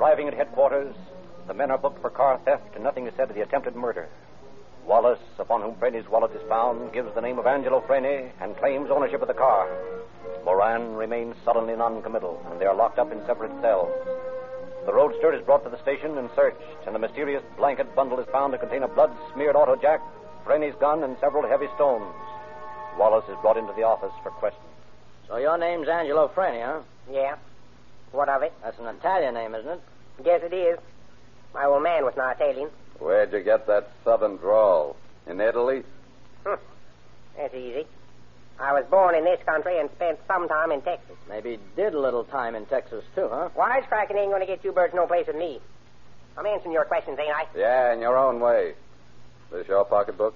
Arriving 0.00 0.28
at 0.28 0.34
headquarters, 0.34 0.94
the 1.46 1.52
men 1.52 1.70
are 1.70 1.76
booked 1.76 2.00
for 2.00 2.08
car 2.08 2.40
theft, 2.46 2.74
and 2.74 2.82
nothing 2.82 3.06
is 3.06 3.12
said 3.18 3.28
of 3.28 3.36
the 3.36 3.42
attempted 3.42 3.76
murder. 3.76 4.08
Wallace, 4.86 5.20
upon 5.38 5.60
whom 5.60 5.74
Frenny's 5.74 6.08
wallet 6.08 6.30
is 6.34 6.40
found, 6.48 6.90
gives 6.94 7.14
the 7.14 7.20
name 7.20 7.38
of 7.38 7.46
Angelo 7.46 7.82
Frenny 7.82 8.30
and 8.40 8.56
claims 8.56 8.90
ownership 8.90 9.20
of 9.20 9.28
the 9.28 9.34
car. 9.34 9.68
Moran 10.42 10.94
remains 10.94 11.36
sullenly 11.44 11.76
noncommittal, 11.76 12.42
and 12.50 12.58
they 12.58 12.64
are 12.64 12.74
locked 12.74 12.98
up 12.98 13.12
in 13.12 13.20
separate 13.26 13.52
cells. 13.60 13.92
The 14.86 14.92
roadster 14.94 15.34
is 15.34 15.44
brought 15.44 15.64
to 15.64 15.70
the 15.70 15.82
station 15.82 16.16
and 16.16 16.30
searched, 16.34 16.86
and 16.86 16.94
the 16.94 16.98
mysterious 16.98 17.42
blanket 17.58 17.94
bundle 17.94 18.20
is 18.20 18.28
found 18.32 18.54
to 18.54 18.58
contain 18.58 18.84
a 18.84 18.88
blood 18.88 19.12
smeared 19.34 19.54
auto 19.54 19.76
jack, 19.76 20.00
Frenny's 20.46 20.74
gun, 20.80 21.04
and 21.04 21.18
several 21.20 21.46
heavy 21.46 21.68
stones. 21.74 22.14
Wallace 22.98 23.28
is 23.28 23.36
brought 23.42 23.58
into 23.58 23.74
the 23.74 23.82
office 23.82 24.14
for 24.22 24.30
questioning. 24.30 24.66
So 25.28 25.36
your 25.36 25.58
name's 25.58 25.88
Angelo 25.88 26.28
Franny, 26.34 26.64
huh? 26.64 26.80
Yeah. 27.12 27.36
What 28.12 28.30
of 28.30 28.42
it? 28.42 28.54
That's 28.64 28.78
an 28.78 28.86
Italian 28.86 29.34
name, 29.34 29.54
isn't 29.54 29.70
it? 29.70 29.80
Guess 30.24 30.42
it 30.44 30.52
is. 30.52 30.78
My 31.54 31.64
old 31.64 31.82
man 31.82 32.04
was 32.04 32.14
not 32.16 32.36
Italian. 32.40 32.68
Where'd 32.98 33.32
you 33.32 33.40
get 33.40 33.66
that 33.66 33.90
southern 34.04 34.36
drawl? 34.36 34.96
In 35.26 35.40
Italy? 35.40 35.82
Hm. 36.44 36.58
That's 37.36 37.54
easy. 37.54 37.86
I 38.58 38.72
was 38.74 38.84
born 38.90 39.14
in 39.14 39.24
this 39.24 39.40
country 39.46 39.80
and 39.80 39.88
spent 39.96 40.18
some 40.28 40.46
time 40.46 40.70
in 40.70 40.82
Texas. 40.82 41.16
Maybe 41.28 41.58
did 41.76 41.94
a 41.94 42.00
little 42.00 42.24
time 42.24 42.54
in 42.54 42.66
Texas, 42.66 43.04
too, 43.14 43.28
huh? 43.30 43.48
Wisecracking 43.56 44.16
ain't 44.16 44.30
going 44.30 44.40
to 44.40 44.46
get 44.46 44.62
you 44.62 44.72
birds 44.72 44.92
no 44.94 45.06
place 45.06 45.26
with 45.26 45.36
me. 45.36 45.60
I'm 46.36 46.44
answering 46.44 46.72
your 46.72 46.84
questions, 46.84 47.18
ain't 47.18 47.34
I? 47.34 47.46
Yeah, 47.56 47.92
in 47.94 48.00
your 48.00 48.18
own 48.18 48.40
way. 48.40 48.74
This 49.50 49.66
your 49.66 49.84
pocketbook? 49.84 50.34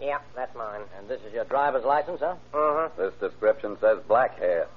Yeah, 0.00 0.18
that's 0.34 0.54
mine. 0.54 0.82
And 0.98 1.08
this 1.08 1.20
is 1.26 1.32
your 1.32 1.44
driver's 1.44 1.84
license, 1.84 2.20
huh? 2.20 2.36
Mm-hmm. 2.52 3.00
This 3.00 3.12
description 3.20 3.76
says 3.80 3.98
black 4.06 4.38
hair. 4.38 4.68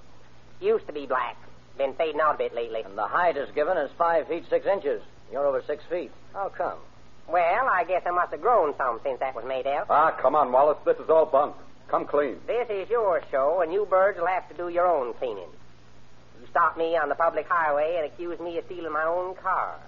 Used 0.60 0.88
to 0.88 0.94
be 0.94 1.06
black. 1.06 1.38
Been 1.80 1.94
fading 1.94 2.20
out 2.20 2.36
a 2.36 2.38
bit 2.38 2.54
lately. 2.54 2.82
And 2.82 2.98
the 2.98 3.08
height 3.08 3.38
is 3.38 3.50
given 3.56 3.78
as 3.78 3.89
five 3.98 4.28
feet 4.28 4.44
six 4.50 4.68
inches. 4.68 5.02
You're 5.32 5.48
over 5.48 5.63
six 5.65 5.82
feet. 5.89 6.12
How 6.34 6.50
come? 6.50 6.78
Well, 7.30 7.70
I 7.70 7.86
guess 7.86 8.02
I 8.06 8.12
must 8.12 8.32
have 8.32 8.42
grown 8.42 8.76
some 8.78 9.00
since 9.02 9.18
that 9.22 9.34
was 9.34 9.46
made 9.46 9.65
out. 9.65 9.86
Ah, 9.89 10.12
come 10.12 10.36
on, 10.36 10.52
Wallace. 10.52 10.78
This 10.84 10.98
is 10.98 11.10
all 11.10 11.26
bunk. 11.26 11.56
Come 11.88 12.06
clean. 12.06 12.36
This 12.48 12.70
is 12.70 12.89
your 12.89 13.22
show, 13.32 13.62
and 13.62 13.72
you 13.72 13.86
birds 13.89 14.20
will 14.20 14.28
have 14.28 14.50
to 14.50 14.56
do 14.56 14.68
your 14.68 14.88
own 14.88 15.13
cleaning. 15.13 15.48
You 16.42 16.48
stop 16.52 16.78
me 16.78 16.98
on 16.98 17.08
the 17.08 17.15
public 17.15 17.48
highway 17.48 17.96
and 17.96 18.12
accuse 18.12 18.42
me 18.42 18.58
of 18.58 18.65
stealing 18.65 18.92
my 18.92 19.06
own 19.06 19.36
car. 19.36 19.80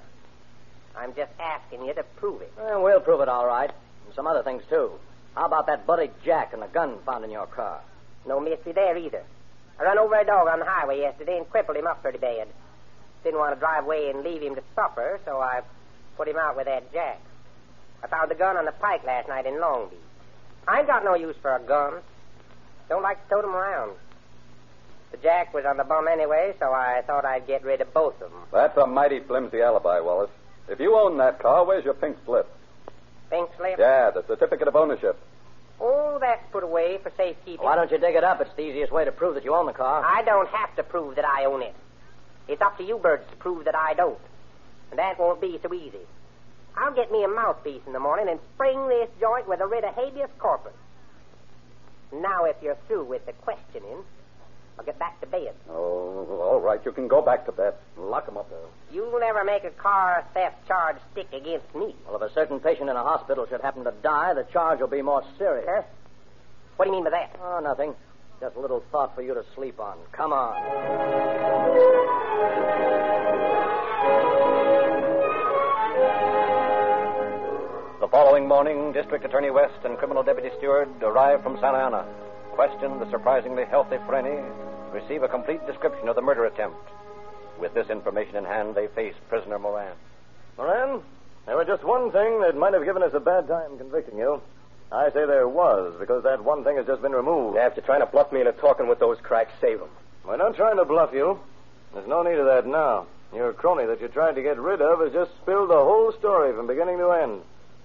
I'm 0.96 1.14
just 1.14 1.32
asking 1.42 1.84
you 1.86 1.94
to 1.94 2.04
prove 2.16 2.42
it. 2.42 2.54
Well, 2.58 2.84
we'll 2.84 3.02
prove 3.02 3.20
it 3.20 3.28
all 3.28 3.46
right. 3.46 3.70
And 4.06 4.16
some 4.16 4.28
other 4.28 4.44
things, 4.44 4.64
too. 4.70 4.92
How 5.36 5.46
about 5.46 5.68
that 5.68 5.86
bloody 5.86 6.10
jack 6.24 6.54
and 6.54 6.62
the 6.62 6.68
gun 6.68 7.00
found 7.06 7.26
in 7.26 7.32
your 7.32 7.48
car? 7.48 7.82
No 8.26 8.40
mystery 8.40 8.72
there 8.72 8.98
either. 8.98 9.24
I 9.80 9.84
run 9.84 9.98
over 9.98 10.16
a 10.16 10.26
dog 10.26 10.48
on 10.48 10.60
the 10.60 10.66
highway 10.66 11.00
yesterday 11.00 11.38
and 11.38 11.50
crippled 11.50 11.78
him 11.78 11.88
up 11.88 12.02
pretty 12.02 12.20
bad. 12.20 12.48
Didn't 13.24 13.40
want 13.40 13.54
to 13.56 13.60
drive 13.60 13.86
away 13.86 14.10
and 14.10 14.24
leave 14.24 14.42
him 14.42 14.56
to 14.56 14.64
suffer, 14.76 15.20
so 15.26 15.40
I 15.40 15.62
put 16.18 16.28
him 16.28 16.38
out 16.38 16.56
with 16.56 16.66
that 16.66 16.92
jack. 16.92 17.20
I 18.04 18.08
found 18.08 18.32
the 18.32 18.36
gun 18.36 18.58
on 18.58 18.66
the 18.66 18.72
pike 18.72 19.04
last 19.04 19.28
night 19.28 19.46
in 19.46 19.60
Long 19.60 19.90
Beach. 19.90 20.00
I 20.68 20.80
ain't 20.80 20.88
got 20.88 21.04
no 21.04 21.16
use 21.16 21.36
for 21.42 21.56
a 21.56 21.60
gun. 21.60 22.02
Don't 22.90 23.04
like 23.04 23.24
to 23.24 23.36
tote 23.36 23.44
'em 23.46 23.56
around. 23.56 23.94
The 25.12 25.18
jack 25.18 25.54
was 25.54 25.66
on 25.66 25.78
the 25.78 25.84
bum 25.84 26.08
anyway, 26.08 26.56
so 26.60 26.72
I 26.72 27.02
thought 27.06 27.26
I'd 27.26 27.46
get 27.48 27.64
rid 27.64 27.82
of 27.82 27.94
both 27.94 28.22
of 28.22 28.32
'em. 28.32 28.48
That's 28.52 28.78
a 28.78 28.88
mighty 28.88 29.20
flimsy 29.20 29.62
alibi, 29.62 30.00
Wallace. 30.00 30.32
If 30.68 30.80
you 30.80 30.96
own 30.96 31.18
that 31.18 31.40
car, 31.40 31.64
where's 31.66 31.84
your 31.84 31.94
pink 31.94 32.18
slip? 32.26 32.48
Pink 33.30 33.50
slip? 33.58 33.78
Yeah, 33.78 34.10
the 34.12 34.24
certificate 34.24 34.68
of 34.68 34.76
ownership. 34.76 35.18
Oh, 35.84 36.20
that's 36.22 36.44
put 36.52 36.64
away 36.64 37.00
for 37.02 37.12
safekeeping. 37.18 37.66
Why 37.66 37.76
don't 37.76 37.90
you 37.90 37.98
dig 37.98 38.16
it 38.16 38.24
up? 38.24 38.40
It's 38.40 38.54
the 38.56 38.62
easiest 38.62 38.92
way 38.92 39.04
to 39.04 39.12
prove 39.12 39.34
that 39.34 39.44
you 39.44 39.56
own 39.56 39.66
the 39.66 39.74
car. 39.74 40.06
I 40.06 40.22
don't 40.22 40.48
have 40.50 40.76
to 40.76 40.84
prove 40.84 41.16
that 41.16 41.26
I 41.26 41.46
own 41.46 41.64
it. 41.64 41.76
It's 42.48 42.62
up 42.62 42.78
to 42.78 42.84
you 42.84 43.00
birds 43.00 43.24
to 43.32 43.36
prove 43.38 43.66
that 43.66 43.76
I 43.76 43.96
don't. 43.96 44.20
And 44.92 45.00
that 45.00 45.18
won't 45.18 45.42
be 45.42 45.60
so 45.64 45.74
easy. 45.74 46.06
I'll 46.78 46.94
get 46.94 47.12
me 47.12 47.24
a 47.24 47.28
mouthpiece 47.28 47.82
in 47.88 47.94
the 47.94 48.00
morning 48.00 48.30
and 48.30 48.40
spring 48.54 48.88
this 48.88 49.10
joint 49.20 49.48
with 49.48 49.60
a 49.60 49.66
writ 49.66 49.84
of 49.84 49.96
habeas 49.96 50.30
corpus. 50.38 50.74
Now, 52.14 52.46
if 52.46 52.58
you're 52.62 52.78
through 52.88 53.06
with 53.06 53.26
the 53.26 53.34
questioning, 53.34 54.04
I'll 54.78 54.86
get 54.86 54.98
back 54.98 55.20
to 55.22 55.28
bed. 55.28 55.54
Oh, 55.70 56.40
all 56.42 56.60
right. 56.60 56.80
You 56.84 56.92
can 56.92 57.08
go 57.08 57.22
back 57.22 57.46
to 57.46 57.52
bed. 57.52 57.76
Lock 57.98 58.28
him 58.28 58.38
up 58.38 58.50
there. 58.50 58.60
You'll 58.92 59.20
never 59.20 59.44
make 59.44 59.64
a 59.64 59.70
car 59.72 60.26
theft 60.34 60.68
charge 60.68 60.98
stick 61.12 61.28
against 61.34 61.74
me. 61.76 61.96
Well, 62.08 62.16
if 62.22 62.32
a 62.32 62.34
certain 62.34 62.60
patient 62.60 62.90
in 62.90 62.96
a 62.96 63.04
hospital 63.04 63.46
should 63.48 63.62
happen 63.62 63.84
to 63.84 63.94
die, 64.04 64.34
the 64.34 64.44
charge 64.52 64.80
will 64.80 64.88
be 64.88 65.02
more 65.02 65.24
serious. 65.38 65.66
Huh? 65.70 65.84
What 66.78 66.86
do 66.86 66.92
you 66.92 66.96
mean 66.98 67.04
by 67.04 67.12
that? 67.12 67.36
Oh, 67.42 67.60
nothing. 67.64 67.94
Just 68.40 68.56
a 68.56 68.60
little 68.60 68.84
thought 68.92 69.14
for 69.14 69.22
you 69.22 69.36
to 69.36 69.44
sleep 69.54 69.80
on. 69.80 69.98
Come 70.14 70.34
on. 70.34 70.56
The 78.00 78.08
following 78.08 78.48
morning, 78.48 78.92
District 78.94 79.24
Attorney 79.24 79.52
West 79.52 79.86
and 79.86 79.96
Criminal 79.98 80.24
Deputy 80.24 80.50
Stewart 80.58 80.90
arrived 81.04 81.44
from 81.44 81.60
Santa 81.62 81.78
Ana, 81.78 82.06
question 82.56 83.00
the 83.00 83.10
surprisingly 83.10 83.66
healthy 83.66 83.98
Frenny, 83.98 84.44
receive 84.94 85.24
a 85.24 85.28
complete 85.28 85.66
description 85.66 86.08
of 86.08 86.16
the 86.16 86.22
murder 86.22 86.46
attempt. 86.46 86.78
With 87.60 87.74
this 87.74 87.90
information 87.90 88.36
in 88.36 88.46
hand, 88.46 88.76
they 88.76 88.88
face 88.88 89.16
prisoner 89.30 89.60
Moran. 89.60 89.94
Moran, 90.58 91.02
there 91.46 91.58
was 91.58 91.68
just 91.68 91.84
one 91.84 92.12
thing 92.12 92.42
that 92.42 92.56
might 92.56 92.74
have 92.74 92.86
given 92.86 93.04
us 93.04 93.14
a 93.14 93.20
bad 93.20 93.48
time 93.48 93.78
convicting 93.78 94.18
you. 94.18 94.42
I 94.92 95.10
say 95.12 95.26
there 95.26 95.48
was, 95.48 95.96
because 96.00 96.24
that 96.24 96.44
one 96.44 96.64
thing 96.64 96.76
has 96.76 96.86
just 96.86 97.02
been 97.02 97.14
removed. 97.14 97.58
After 97.58 97.82
trying 97.82 98.02
to 98.02 98.06
bluff 98.06 98.32
me 98.32 98.42
into 98.42 98.52
talking 98.52 98.88
with 98.88 99.00
those 99.00 99.18
cracks, 99.22 99.54
save 99.62 99.80
them. 99.80 99.90
We're 100.26 100.38
not 100.38 100.56
trying 100.56 100.78
to 100.78 100.86
bluff 100.86 101.14
you. 101.14 101.40
There's 101.94 102.08
no 102.08 102.24
need 102.24 102.38
of 102.38 102.46
that 102.46 102.68
now. 102.68 103.08
Your 103.34 103.54
crony 103.54 103.86
that 103.86 104.02
you 104.02 104.10
tried 104.10 104.36
to 104.36 104.42
get 104.42 104.60
rid 104.60 104.82
of 104.82 105.00
has 105.00 105.14
just 105.14 105.32
spilled 105.42 105.70
the 105.70 105.76
whole 105.76 106.12
story 106.20 106.54
from 106.54 106.68
beginning 106.68 106.98
to 106.98 107.12
end. 107.12 107.42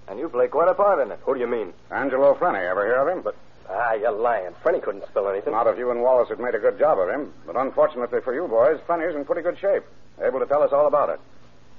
And 0.08 0.18
you 0.18 0.28
play 0.28 0.48
quite 0.48 0.68
a 0.68 0.74
part 0.74 1.00
in 1.00 1.12
it. 1.12 1.20
Who 1.24 1.34
do 1.34 1.40
you 1.40 1.46
mean? 1.46 1.72
Angelo 1.90 2.34
Frenny. 2.34 2.68
Ever 2.68 2.84
hear 2.84 2.96
of 2.96 3.08
him? 3.08 3.22
But, 3.22 3.36
ah, 3.68 3.94
you're 3.94 4.12
lying. 4.12 4.52
Frenny 4.64 4.82
couldn't 4.82 5.06
spill 5.08 5.28
anything. 5.28 5.52
Not 5.52 5.66
if 5.66 5.78
you 5.78 5.90
and 5.90 6.02
Wallace 6.02 6.28
had 6.28 6.40
made 6.40 6.54
a 6.54 6.58
good 6.58 6.78
job 6.78 6.98
of 6.98 7.08
him. 7.08 7.32
But 7.46 7.56
unfortunately 7.56 8.20
for 8.20 8.34
you 8.34 8.46
boys, 8.48 8.80
Frenny's 8.86 9.14
in 9.14 9.24
pretty 9.24 9.42
good 9.42 9.58
shape. 9.58 9.84
Able 10.22 10.40
to 10.40 10.46
tell 10.46 10.62
us 10.62 10.72
all 10.72 10.86
about 10.86 11.10
it. 11.10 11.20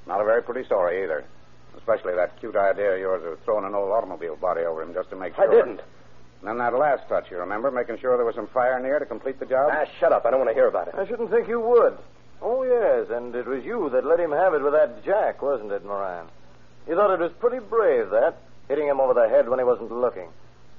Not 0.05 0.21
a 0.21 0.23
very 0.23 0.41
pretty 0.41 0.63
story 0.65 1.03
either. 1.03 1.25
Especially 1.77 2.15
that 2.15 2.39
cute 2.39 2.55
idea 2.55 2.93
of 2.93 2.99
yours 2.99 3.23
of 3.25 3.39
throwing 3.45 3.65
an 3.65 3.75
old 3.75 3.91
automobile 3.91 4.35
body 4.35 4.61
over 4.61 4.81
him 4.81 4.93
just 4.93 5.09
to 5.09 5.15
make 5.15 5.35
sure. 5.35 5.49
I 5.49 5.53
didn't. 5.53 5.81
And 6.41 6.49
then 6.49 6.57
that 6.59 6.73
last 6.77 7.07
touch, 7.09 7.31
you 7.31 7.37
remember? 7.37 7.71
Making 7.71 7.97
sure 7.97 8.15
there 8.15 8.25
was 8.25 8.35
some 8.35 8.47
fire 8.47 8.79
near 8.79 8.99
to 8.99 9.05
complete 9.05 9.39
the 9.39 9.45
job? 9.45 9.69
Ah, 9.73 9.85
shut 9.99 10.11
up. 10.11 10.25
I 10.25 10.31
don't 10.31 10.39
want 10.39 10.49
to 10.49 10.53
hear 10.53 10.67
about 10.67 10.87
it. 10.87 10.95
I 10.95 11.07
shouldn't 11.07 11.31
think 11.31 11.47
you 11.47 11.59
would. 11.59 11.97
Oh, 12.41 12.63
yes, 12.63 13.09
and 13.09 13.33
it 13.33 13.47
was 13.47 13.65
you 13.65 13.89
that 13.89 14.05
let 14.05 14.19
him 14.19 14.31
have 14.31 14.53
it 14.53 14.61
with 14.61 14.73
that 14.73 15.03
jack, 15.03 15.41
wasn't 15.41 15.71
it, 15.71 15.83
Moran? 15.83 16.27
You 16.87 16.95
thought 16.95 17.11
it 17.11 17.19
was 17.19 17.31
pretty 17.39 17.59
brave, 17.59 18.11
that, 18.11 18.37
hitting 18.67 18.87
him 18.87 18.99
over 18.99 19.13
the 19.13 19.27
head 19.27 19.49
when 19.49 19.57
he 19.57 19.65
wasn't 19.65 19.91
looking. 19.91 20.29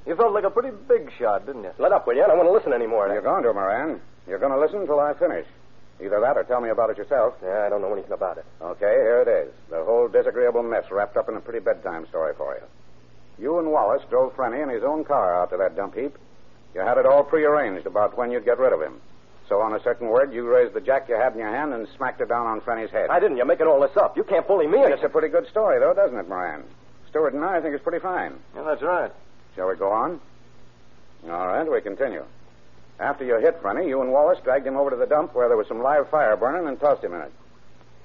You 0.08 0.16
felt 0.16 0.32
like 0.32 0.44
a 0.44 0.50
pretty 0.50 0.74
big 0.88 1.12
shot, 1.18 1.44
didn't 1.44 1.64
you? 1.64 1.72
Let 1.76 1.92
up, 1.92 2.06
will 2.06 2.16
you? 2.16 2.24
I 2.24 2.28
don't 2.28 2.38
want 2.38 2.48
to 2.48 2.52
listen 2.54 2.72
anymore. 2.72 3.08
You're 3.08 3.20
going 3.20 3.42
to, 3.42 3.52
Moran. 3.52 4.00
You're 4.26 4.38
going 4.38 4.52
to 4.52 4.58
listen 4.58 4.86
till 4.86 4.98
I 4.98 5.12
finish. 5.12 5.46
Either 6.02 6.18
that 6.20 6.38
or 6.38 6.44
tell 6.44 6.62
me 6.62 6.70
about 6.70 6.88
it 6.88 6.96
yourself. 6.96 7.34
Yeah, 7.42 7.64
I 7.66 7.68
don't 7.68 7.82
know 7.82 7.92
anything 7.92 8.12
about 8.12 8.38
it. 8.38 8.46
Okay, 8.62 8.86
here 8.86 9.20
it 9.20 9.28
is. 9.28 9.52
The 9.68 9.84
whole 9.84 10.08
disagreeable 10.08 10.62
mess 10.62 10.90
wrapped 10.90 11.18
up 11.18 11.28
in 11.28 11.36
a 11.36 11.40
pretty 11.40 11.58
bedtime 11.58 12.06
story 12.08 12.32
for 12.38 12.54
you. 12.54 12.62
You 13.38 13.58
and 13.58 13.70
Wallace 13.70 14.02
drove 14.08 14.34
Frenny 14.34 14.62
in 14.62 14.70
his 14.70 14.82
own 14.82 15.04
car 15.04 15.42
out 15.42 15.50
to 15.50 15.58
that 15.58 15.76
dump 15.76 15.94
heap. 15.94 16.16
You 16.74 16.80
had 16.80 16.96
it 16.96 17.04
all 17.04 17.22
prearranged 17.22 17.86
about 17.86 18.16
when 18.16 18.30
you'd 18.30 18.46
get 18.46 18.58
rid 18.58 18.72
of 18.72 18.80
him. 18.80 19.02
So 19.46 19.60
on 19.60 19.74
a 19.74 19.82
certain 19.82 20.08
word, 20.08 20.32
you 20.32 20.48
raised 20.48 20.72
the 20.72 20.80
jack 20.80 21.10
you 21.10 21.16
had 21.16 21.34
in 21.34 21.38
your 21.38 21.50
hand 21.50 21.74
and 21.74 21.86
smacked 21.96 22.22
it 22.22 22.30
down 22.30 22.46
on 22.46 22.62
Frenny's 22.62 22.90
head. 22.90 23.10
I 23.10 23.20
didn't. 23.20 23.36
You're 23.36 23.46
making 23.46 23.66
all 23.66 23.80
this 23.80 23.96
up. 23.96 24.16
You 24.16 24.24
can't 24.24 24.48
bully 24.48 24.66
me. 24.66 24.78
It's 24.78 25.04
a 25.04 25.08
pretty 25.10 25.28
good 25.28 25.48
story, 25.48 25.78
though, 25.80 25.92
doesn't 25.92 26.16
it, 26.18 26.28
Moran? 26.28 26.64
Stewart 27.10 27.34
and 27.34 27.44
I 27.44 27.60
think 27.60 27.74
it's 27.74 27.84
pretty 27.84 28.00
fine. 28.00 28.34
Yeah, 28.54 28.62
that's 28.62 28.82
right. 28.82 29.12
Shall 29.58 29.66
we 29.66 29.74
go 29.74 29.90
on? 29.90 30.20
All 31.28 31.48
right, 31.48 31.68
we 31.68 31.80
continue. 31.80 32.22
After 33.00 33.24
you 33.24 33.40
hit 33.40 33.60
Frenny, 33.60 33.88
you 33.88 34.00
and 34.00 34.12
Wallace 34.12 34.38
dragged 34.44 34.64
him 34.64 34.76
over 34.76 34.90
to 34.90 34.96
the 34.96 35.04
dump 35.04 35.34
where 35.34 35.48
there 35.48 35.56
was 35.56 35.66
some 35.66 35.82
live 35.82 36.08
fire 36.10 36.36
burning 36.36 36.68
and 36.68 36.78
tossed 36.78 37.02
him 37.02 37.12
in 37.12 37.22
it. 37.22 37.32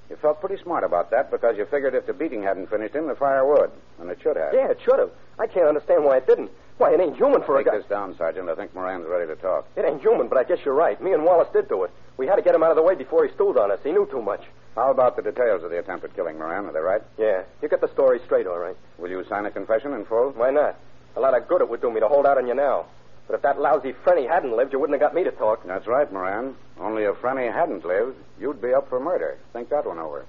You 0.09 0.15
felt 0.15 0.41
pretty 0.41 0.61
smart 0.63 0.83
about 0.83 1.11
that 1.11 1.29
because 1.29 1.55
you 1.55 1.65
figured 1.65 1.93
if 1.93 2.07
the 2.07 2.13
beating 2.13 2.41
hadn't 2.41 2.71
finished 2.71 2.95
him, 2.95 3.05
the 3.05 3.13
fire 3.13 3.45
would. 3.45 3.69
And 4.01 4.09
it 4.09 4.17
should 4.23 4.35
have. 4.35 4.55
Yeah, 4.55 4.71
it 4.71 4.79
should 4.83 4.97
have. 4.97 5.11
I 5.37 5.45
can't 5.45 5.67
understand 5.67 6.03
why 6.03 6.17
it 6.17 6.25
didn't. 6.25 6.49
Why, 6.79 6.91
it 6.91 6.99
ain't 6.99 7.17
human 7.17 7.43
for 7.43 7.55
Take 7.57 7.67
a 7.67 7.69
guy. 7.69 7.75
Take 7.75 7.83
this 7.83 7.89
down, 7.89 8.17
Sergeant. 8.17 8.49
I 8.49 8.55
think 8.55 8.73
Moran's 8.73 9.05
ready 9.05 9.27
to 9.27 9.35
talk. 9.35 9.67
It 9.75 9.85
ain't 9.85 10.01
human, 10.01 10.29
but 10.29 10.39
I 10.39 10.45
guess 10.45 10.57
you're 10.65 10.73
right. 10.73 10.99
Me 11.03 11.13
and 11.13 11.23
Wallace 11.23 11.49
did 11.53 11.69
do 11.69 11.83
it. 11.83 11.91
We 12.17 12.25
had 12.25 12.37
to 12.37 12.41
get 12.41 12.55
him 12.55 12.63
out 12.63 12.71
of 12.71 12.77
the 12.77 12.81
way 12.81 12.95
before 12.95 13.27
he 13.27 13.33
stooled 13.33 13.59
on 13.59 13.69
us. 13.69 13.79
He 13.83 13.91
knew 13.91 14.07
too 14.09 14.23
much. 14.23 14.41
How 14.73 14.89
about 14.89 15.17
the 15.17 15.21
details 15.21 15.63
of 15.63 15.69
the 15.69 15.77
attempted 15.77 16.15
killing, 16.15 16.39
Moran? 16.39 16.65
Are 16.65 16.73
they 16.73 16.79
right? 16.79 17.03
Yeah, 17.19 17.43
you 17.61 17.69
get 17.69 17.79
the 17.79 17.93
story 17.93 18.19
straight, 18.25 18.47
all 18.47 18.57
right. 18.57 18.75
Will 18.97 19.11
you 19.11 19.23
sign 19.29 19.45
a 19.45 19.51
confession 19.51 19.93
in 19.93 20.05
full? 20.05 20.31
Why 20.31 20.49
not? 20.49 20.79
A 21.15 21.19
lot 21.19 21.37
of 21.37 21.47
good 21.47 21.61
it 21.61 21.69
would 21.69 21.81
do 21.81 21.91
me 21.91 21.99
to 21.99 22.07
hold 22.07 22.25
out 22.25 22.37
on 22.37 22.47
you 22.47 22.55
now. 22.55 22.85
But 23.27 23.35
if 23.35 23.41
that 23.43 23.59
lousy 23.59 23.93
Frenny 24.05 24.27
hadn't 24.27 24.55
lived, 24.55 24.73
you 24.73 24.79
wouldn't 24.79 24.99
have 24.99 25.11
got 25.11 25.15
me 25.15 25.23
to 25.23 25.31
talk. 25.31 25.65
That's 25.65 25.87
right, 25.87 26.11
Moran. 26.11 26.55
Only 26.79 27.03
if 27.03 27.15
Frenny 27.15 27.51
hadn't 27.53 27.85
lived, 27.85 28.17
you'd 28.39 28.61
be 28.61 28.73
up 28.73 28.89
for 28.89 28.99
murder. 28.99 29.37
Think 29.53 29.69
that 29.69 29.85
one 29.85 29.99
over. 29.99 30.25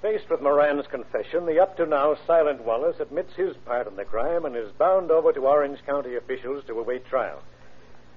Faced 0.00 0.30
with 0.30 0.40
Moran's 0.40 0.86
confession, 0.86 1.44
the 1.44 1.60
up 1.60 1.76
to 1.76 1.84
now 1.84 2.16
silent 2.26 2.64
Wallace 2.64 2.98
admits 3.00 3.34
his 3.34 3.56
part 3.66 3.86
in 3.86 3.96
the 3.96 4.04
crime 4.04 4.46
and 4.46 4.56
is 4.56 4.70
bound 4.78 5.10
over 5.10 5.32
to 5.32 5.46
Orange 5.46 5.84
County 5.84 6.14
officials 6.14 6.64
to 6.66 6.78
await 6.78 7.04
trial. 7.06 7.42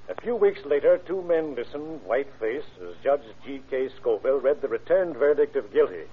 A 0.09 0.21
few 0.21 0.35
weeks 0.35 0.65
later, 0.65 0.97
two 0.97 1.21
men 1.21 1.55
listened, 1.55 2.01
white 2.05 2.27
faced, 2.39 2.67
as 2.81 2.95
Judge 3.03 3.21
G.K. 3.45 3.89
Scoville 3.99 4.39
read 4.39 4.61
the 4.61 4.67
returned 4.67 5.15
verdict 5.15 5.55
of 5.55 5.71
guilty. 5.71 6.03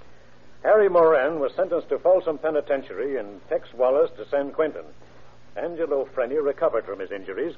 Harry 0.62 0.88
Moran 0.88 1.40
was 1.40 1.52
sentenced 1.54 1.88
to 1.88 1.98
Folsom 1.98 2.38
Penitentiary 2.38 3.16
and 3.16 3.40
Tex 3.48 3.72
Wallace 3.72 4.10
to 4.16 4.28
San 4.28 4.50
Quentin. 4.52 4.84
Angelo 5.56 6.06
Frenny 6.14 6.42
recovered 6.42 6.84
from 6.84 6.98
his 6.98 7.10
injuries 7.10 7.54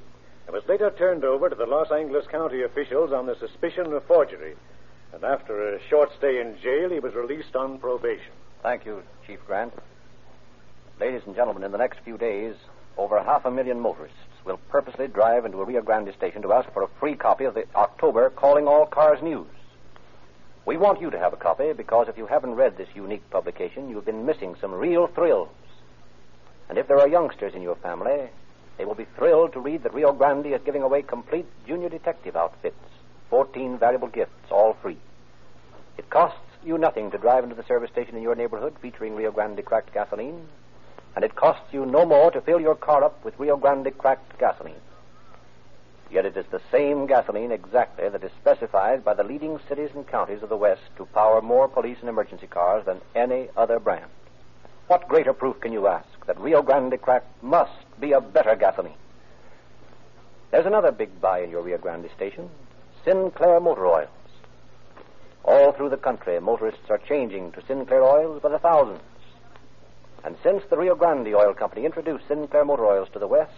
and 0.47 0.55
was 0.55 0.67
later 0.69 0.91
turned 0.91 1.25
over 1.25 1.49
to 1.49 1.55
the 1.55 1.67
Los 1.67 1.91
Angeles 1.91 2.27
County 2.27 2.63
officials 2.63 3.13
on 3.13 3.27
the 3.27 3.37
suspicion 3.37 3.93
of 3.93 4.05
forgery. 4.05 4.55
And 5.13 5.25
after 5.25 5.75
a 5.75 5.83
short 5.89 6.11
stay 6.17 6.41
in 6.41 6.59
jail, 6.63 6.91
he 6.91 7.01
was 7.01 7.15
released 7.15 7.57
on 7.57 7.79
probation. 7.79 8.33
Thank 8.63 8.87
you, 8.87 9.03
Chief 9.27 9.39
Grant. 9.47 9.73
Ladies 11.01 11.23
and 11.27 11.35
gentlemen, 11.35 11.65
in 11.65 11.73
the 11.73 11.79
next 11.79 11.99
few 12.05 12.17
days, 12.17 12.55
over 12.97 13.23
half 13.23 13.45
a 13.45 13.51
million 13.51 13.81
motorists 13.81 14.17
will 14.45 14.59
purposely 14.69 15.07
drive 15.07 15.45
into 15.45 15.61
a 15.61 15.65
Rio 15.65 15.83
Grande 15.83 16.13
station 16.15 16.43
to 16.43 16.53
ask 16.53 16.73
for 16.73 16.83
a 16.83 16.89
free 16.99 17.15
copy 17.15 17.45
of 17.45 17.55
the 17.55 17.65
October 17.75 18.31
Calling 18.31 18.67
All 18.67 18.87
Cars 18.87 19.23
News. 19.23 19.47
We 20.67 20.77
want 20.77 21.01
you 21.01 21.11
to 21.11 21.19
have 21.19 21.33
a 21.33 21.37
copy 21.37 21.73
because 21.73 22.09
if 22.09 22.19
you 22.19 22.27
haven't 22.27 22.55
read 22.55 22.77
this 22.77 22.89
unique 22.95 23.29
publication, 23.31 23.89
you've 23.89 24.05
been 24.05 24.27
missing 24.27 24.55
some 24.61 24.73
real 24.73 25.07
thrills. 25.07 25.49
And 26.69 26.79
if 26.79 26.87
there 26.87 27.01
are 27.01 27.09
youngsters 27.09 27.55
in 27.55 27.63
your 27.63 27.77
family, 27.77 28.29
they 28.79 28.85
will 28.85 28.95
be 28.95 29.07
thrilled 29.17 29.53
to 29.55 29.61
read 29.61 29.83
that 29.83 29.95
Rio 29.95 30.13
Grande 30.13 30.47
is 30.47 30.61
giving 30.65 30.83
away 30.83 31.03
complete 31.03 31.47
junior 31.67 31.89
detective 31.89 32.37
outfits, 32.37 32.79
14 33.29 33.79
valuable 33.79 34.09
gifts, 34.09 34.51
all 34.51 34.75
free. 34.81 34.99
It 35.99 36.09
costs 36.09 36.39
you 36.65 36.79
nothing 36.79 37.11
to 37.11 37.19
drive 37.19 37.45
into 37.45 37.57
the 37.57 37.65
service 37.65 37.91
station 37.91 38.17
in 38.17 38.23
your 38.23 38.35
neighborhood 38.35 38.75
featuring 38.81 39.17
Rio 39.17 39.33
Grande 39.33 39.65
cracked 39.65 39.93
gasoline, 39.93 40.47
and 41.15 41.25
it 41.25 41.35
costs 41.35 41.73
you 41.73 41.85
no 41.87 42.05
more 42.05 42.31
to 42.31 42.41
fill 42.41 42.61
your 42.61 42.75
car 42.75 43.03
up 43.05 43.25
with 43.25 43.39
Rio 43.39 43.57
Grande 43.57 43.97
cracked 43.97 44.39
gasoline. 44.39 44.75
Yet 46.11 46.27
it 46.27 46.37
is 46.37 46.47
the 46.51 46.61
same 46.73 47.07
gasoline 47.07 47.53
exactly 47.53 48.09
that 48.09 48.25
is 48.25 48.33
specified 48.41 49.05
by 49.05 49.15
the 49.15 49.23
leading 49.23 49.59
cities 49.69 49.91
and 49.95 50.07
counties 50.07 50.43
of 50.43 50.49
the 50.49 50.57
West 50.57 50.83
to 50.97 51.07
power 51.07 51.41
more 51.41 51.69
police 51.69 51.99
and 52.01 52.09
emergency 52.09 52.49
cars 52.49 52.85
than 52.85 53.01
any 53.15 53.49
other 53.57 53.79
brand. 53.79 54.11
What 54.89 55.09
greater 55.09 55.33
proof 55.33 55.61
can 55.61 55.73
you 55.73 55.87
ask 55.87 56.27
that 56.27 56.41
Rio 56.41 56.63
Grande 56.63 57.01
cracked 57.01 57.43
must 57.43 57.73
be 58.01 58.13
a 58.13 58.21
better 58.21 58.57
gasoline? 58.57 58.95
There's 60.51 60.67
another 60.67 60.91
big 60.91 61.21
buy 61.21 61.43
in 61.43 61.51
your 61.51 61.63
Rio 61.63 61.79
Grande 61.79 62.11
station 62.17 62.51
Sinclair 63.05 63.61
Motor 63.61 63.87
Oils. 63.87 64.09
All 65.45 65.73
through 65.73 65.91
the 65.91 65.97
country, 65.97 66.39
motorists 66.41 66.91
are 66.91 66.99
changing 66.99 67.53
to 67.53 67.65
Sinclair 67.67 68.03
oils 68.03 68.43
by 68.43 68.49
the 68.51 68.59
thousands. 68.59 69.01
And 70.25 70.37
since 70.43 70.63
the 70.69 70.77
Rio 70.77 70.95
Grande 70.95 71.35
Oil 71.35 71.55
Company 71.55 71.87
introduced 71.87 72.29
Sinclair 72.29 72.65
Motor 72.65 72.87
Oils 72.87 73.09
to 73.13 73.19
the 73.19 73.27
West, 73.27 73.53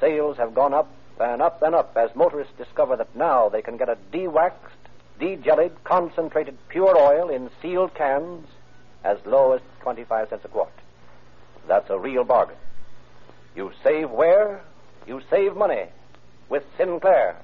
sales 0.00 0.36
have 0.38 0.54
gone 0.54 0.72
up 0.72 0.90
and 1.20 1.42
up 1.42 1.62
and 1.62 1.74
up 1.74 1.96
as 1.96 2.14
motorists 2.14 2.54
discover 2.56 2.96
that 2.96 3.14
now 3.14 3.48
they 3.48 3.62
can 3.62 3.76
get 3.76 3.88
a 3.88 3.98
de-waxed, 4.10 4.74
de-jellied, 5.20 5.84
concentrated 5.84 6.56
pure 6.68 6.96
oil 6.96 7.28
in 7.28 7.50
sealed 7.62 7.94
cans 7.94 8.46
as 9.04 9.18
low 9.26 9.52
as 9.52 9.60
25 9.82 10.30
cents 10.30 10.44
a 10.44 10.48
quart. 10.48 10.72
That's 11.68 11.90
a 11.90 11.98
real 11.98 12.24
bargain. 12.24 12.56
You 13.54 13.72
save 13.82 14.10
where? 14.10 14.62
You 15.06 15.20
save 15.30 15.54
money 15.56 15.86
with 16.48 16.64
Sinclair. 16.76 17.36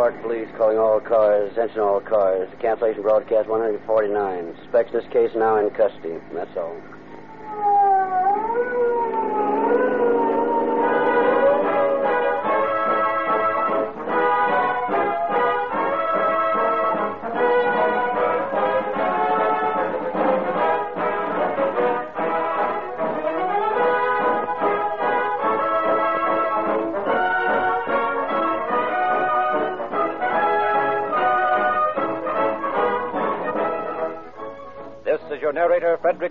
Park 0.00 0.22
Police 0.22 0.48
calling 0.56 0.78
all 0.78 0.98
cars, 0.98 1.52
attention 1.52 1.80
all 1.80 2.00
cars. 2.00 2.48
Cancellation 2.58 3.02
broadcast 3.02 3.46
149. 3.50 4.56
Suspects 4.62 4.94
in 4.94 5.00
this 5.00 5.12
case 5.12 5.30
now 5.36 5.58
in 5.58 5.68
custody. 5.72 6.16
That's 6.32 6.56
all. 6.56 6.74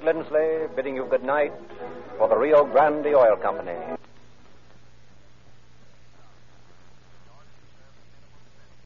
Lindsley, 0.10 0.66
bidding 0.76 0.96
you 0.96 1.06
good 1.06 1.24
night 1.24 1.54
for 2.18 2.28
the 2.28 2.36
Rio 2.36 2.66
Grande 2.66 3.14
Oil 3.14 3.36
Company. 3.36 3.99